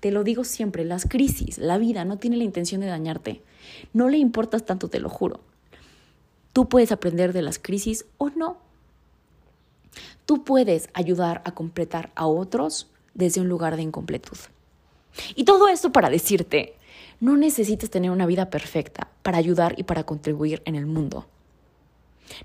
Te 0.00 0.10
lo 0.10 0.24
digo 0.24 0.44
siempre, 0.44 0.84
las 0.84 1.06
crisis, 1.06 1.56
la 1.56 1.78
vida 1.78 2.04
no 2.04 2.18
tiene 2.18 2.36
la 2.36 2.44
intención 2.44 2.82
de 2.82 2.88
dañarte. 2.88 3.42
No 3.94 4.08
le 4.08 4.18
importas 4.18 4.66
tanto, 4.66 4.88
te 4.88 5.00
lo 5.00 5.08
juro. 5.08 5.40
Tú 6.52 6.68
puedes 6.68 6.92
aprender 6.92 7.32
de 7.32 7.42
las 7.42 7.58
crisis 7.58 8.06
o 8.18 8.30
no. 8.30 8.58
Tú 10.26 10.44
puedes 10.44 10.90
ayudar 10.94 11.42
a 11.44 11.52
completar 11.52 12.10
a 12.14 12.26
otros 12.26 12.88
desde 13.14 13.40
un 13.40 13.48
lugar 13.48 13.76
de 13.76 13.82
incompletud. 13.82 14.38
Y 15.34 15.44
todo 15.44 15.68
esto 15.68 15.92
para 15.92 16.10
decirte, 16.10 16.74
no 17.20 17.36
necesitas 17.36 17.90
tener 17.90 18.10
una 18.10 18.26
vida 18.26 18.50
perfecta 18.50 19.08
para 19.22 19.38
ayudar 19.38 19.74
y 19.78 19.82
para 19.82 20.04
contribuir 20.04 20.62
en 20.64 20.74
el 20.74 20.86
mundo. 20.86 21.26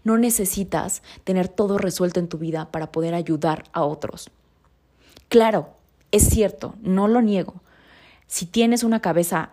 No 0.03 0.17
necesitas 0.17 1.03
tener 1.23 1.47
todo 1.47 1.77
resuelto 1.77 2.19
en 2.19 2.27
tu 2.27 2.37
vida 2.37 2.71
para 2.71 2.91
poder 2.91 3.13
ayudar 3.13 3.63
a 3.71 3.83
otros. 3.83 4.29
Claro, 5.29 5.69
es 6.11 6.29
cierto, 6.29 6.75
no 6.81 7.07
lo 7.07 7.21
niego. 7.21 7.61
Si 8.27 8.45
tienes 8.45 8.83
una 8.83 9.01
cabeza 9.01 9.51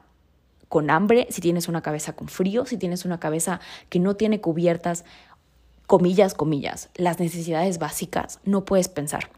con 0.73 0.89
hambre, 0.89 1.27
si 1.29 1.43
tienes 1.43 1.69
una 1.69 1.83
cabeza 1.83 2.15
con 2.15 2.29
frío, 2.29 2.65
si 2.65 2.79
tienes 2.79 3.05
una 3.05 3.21
cabeza 3.21 3.61
que 3.91 3.99
no 3.99 4.17
tiene 4.17 4.41
cubiertas, 4.41 5.05
comillas, 5.87 6.33
comillas, 6.33 6.89
las 6.95 7.21
necesidades 7.21 7.79
básicas, 7.79 8.41
no 8.45 8.65
puedes 8.65 8.89
pensar. 8.89 9.29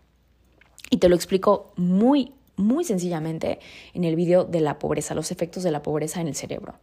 Y 0.91 0.99
te 0.99 1.09
lo 1.09 1.17
explico 1.17 1.73
muy, 1.75 2.35
muy 2.55 2.85
sencillamente 2.85 3.59
en 3.95 4.05
el 4.05 4.15
video 4.15 4.45
de 4.45 4.61
la 4.61 4.79
pobreza, 4.79 5.17
los 5.17 5.33
efectos 5.33 5.65
de 5.65 5.73
la 5.73 5.83
pobreza 5.83 6.21
en 6.21 6.29
el 6.29 6.37
cerebro. 6.37 6.75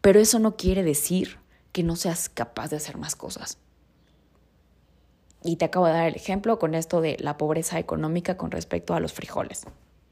Pero 0.00 0.18
eso 0.18 0.38
no 0.38 0.56
quiere 0.56 0.82
decir 0.82 1.36
que 1.72 1.82
no 1.82 1.94
seas 1.94 2.30
capaz 2.30 2.70
de 2.70 2.76
hacer 2.76 2.96
más 2.96 3.16
cosas. 3.16 3.58
Y 5.44 5.56
te 5.56 5.66
acabo 5.66 5.84
de 5.84 5.92
dar 5.92 6.08
el 6.08 6.16
ejemplo 6.16 6.58
con 6.58 6.74
esto 6.74 7.02
de 7.02 7.18
la 7.20 7.36
pobreza 7.36 7.78
económica 7.78 8.38
con 8.38 8.50
respecto 8.50 8.94
a 8.94 9.00
los 9.00 9.12
frijoles, 9.12 9.66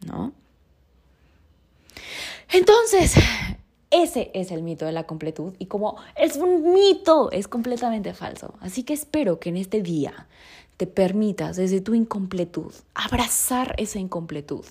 ¿no? 0.07 0.35
Entonces, 2.53 3.15
ese 3.91 4.31
es 4.35 4.51
el 4.51 4.63
mito 4.63 4.87
de 4.87 4.93
la 4.93 5.05
completud 5.05 5.55
y 5.59 5.67
como 5.67 5.97
es 6.17 6.37
un 6.37 6.73
mito, 6.73 7.31
es 7.31 7.49
completamente 7.49 8.15
falso. 8.15 8.55
Así 8.61 8.83
que 8.83 8.93
espero 8.93 9.39
que 9.39 9.51
en 9.51 9.57
este 9.57 9.83
día 9.83 10.27
te 10.77 10.87
permitas 10.87 11.57
desde 11.57 11.81
tu 11.81 11.95
incompletud 11.95 12.73
abrazar 12.95 13.75
esa 13.79 13.99
incompletud 13.99 14.65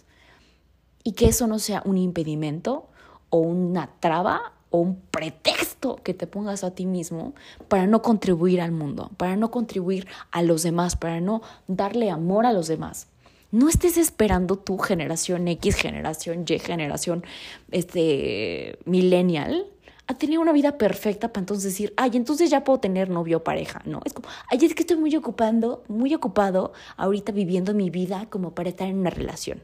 y 1.03 1.13
que 1.13 1.27
eso 1.27 1.47
no 1.47 1.59
sea 1.59 1.81
un 1.85 1.97
impedimento 1.97 2.87
o 3.29 3.37
una 3.37 3.89
traba 3.99 4.53
o 4.69 4.79
un 4.79 4.99
pretexto 5.11 5.97
que 6.03 6.13
te 6.13 6.27
pongas 6.27 6.63
a 6.63 6.71
ti 6.71 6.85
mismo 6.85 7.33
para 7.67 7.87
no 7.87 8.01
contribuir 8.01 8.59
al 8.59 8.71
mundo, 8.71 9.11
para 9.17 9.35
no 9.35 9.51
contribuir 9.51 10.07
a 10.31 10.41
los 10.41 10.63
demás, 10.63 10.95
para 10.95 11.21
no 11.21 11.41
darle 11.67 12.09
amor 12.09 12.45
a 12.45 12.53
los 12.53 12.67
demás. 12.67 13.07
No 13.53 13.69
estés 13.69 13.97
esperando 13.97 14.57
tu 14.57 14.79
generación 14.79 15.47
X, 15.47 15.75
generación 15.75 16.43
Y, 16.47 16.57
generación 16.57 17.23
este, 17.69 18.79
millennial 18.85 19.67
a 20.07 20.15
tener 20.15 20.39
una 20.39 20.51
vida 20.51 20.79
perfecta 20.79 21.31
para 21.31 21.41
entonces 21.41 21.65
decir, 21.65 21.93
ay, 21.95 22.13
entonces 22.15 22.49
ya 22.49 22.63
puedo 22.63 22.79
tener 22.79 23.11
novio 23.11 23.37
o 23.37 23.43
pareja, 23.43 23.83
¿no? 23.85 24.01
Es 24.05 24.13
como, 24.13 24.27
ay, 24.49 24.57
es 24.59 24.73
que 24.73 24.81
estoy 24.81 24.97
muy 24.97 25.15
ocupando, 25.15 25.83
muy 25.87 26.15
ocupado 26.15 26.73
ahorita 26.97 27.31
viviendo 27.31 27.75
mi 27.75 27.91
vida 27.91 28.25
como 28.31 28.55
para 28.55 28.69
estar 28.69 28.87
en 28.87 28.97
una 28.97 29.11
relación. 29.11 29.61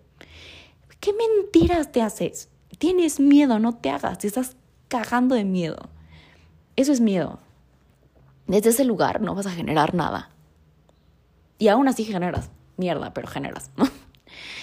¿Qué 1.00 1.12
mentiras 1.12 1.92
te 1.92 2.04
haces? 2.04 2.50
Tienes 2.78 3.20
miedo, 3.20 3.58
no 3.58 3.76
te 3.76 3.90
hagas, 3.90 4.20
te 4.20 4.28
estás 4.28 4.56
cagando 4.88 5.34
de 5.34 5.46
miedo. 5.46 5.90
Eso 6.76 6.92
es 6.92 7.02
miedo. 7.02 7.40
Desde 8.46 8.70
ese 8.70 8.86
lugar 8.86 9.20
no 9.20 9.34
vas 9.34 9.48
a 9.48 9.52
generar 9.52 9.96
nada. 9.96 10.30
Y 11.58 11.70
aún 11.70 11.88
así 11.88 12.04
generas 12.04 12.52
mierda, 12.80 13.14
pero 13.14 13.28
generas, 13.28 13.70
¿no? 13.78 13.88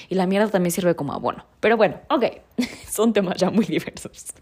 Y 0.09 0.15
la 0.15 0.27
mierda 0.27 0.49
también 0.49 0.71
sirve 0.71 0.97
como 0.97 1.13
abono. 1.13 1.45
Pero 1.61 1.77
bueno, 1.77 2.01
ok, 2.11 2.25
son 2.89 3.13
temas 3.13 3.37
ya 3.37 3.51
muy 3.51 3.65
diversos. 3.65 4.35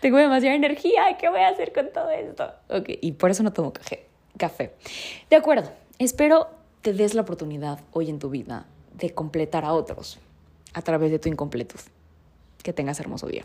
Tengo 0.00 0.16
demasiada 0.16 0.56
energía, 0.56 1.16
¿qué 1.20 1.28
voy 1.28 1.40
a 1.40 1.48
hacer 1.48 1.72
con 1.72 1.92
todo 1.92 2.10
esto? 2.10 2.52
Ok, 2.68 2.90
y 3.00 3.12
por 3.12 3.30
eso 3.30 3.42
no 3.42 3.52
tomo 3.52 3.72
café. 3.72 4.06
café. 4.36 4.74
De 5.30 5.36
acuerdo, 5.36 5.70
espero 5.98 6.48
te 6.80 6.92
des 6.92 7.14
la 7.14 7.22
oportunidad 7.22 7.78
hoy 7.92 8.10
en 8.10 8.18
tu 8.18 8.28
vida 8.30 8.66
de 8.94 9.14
completar 9.14 9.64
a 9.64 9.72
otros 9.72 10.18
a 10.74 10.82
través 10.82 11.10
de 11.10 11.18
tu 11.18 11.28
incompletud. 11.28 11.80
Que 12.62 12.72
tengas 12.72 12.98
hermoso 13.00 13.26
día. 13.26 13.44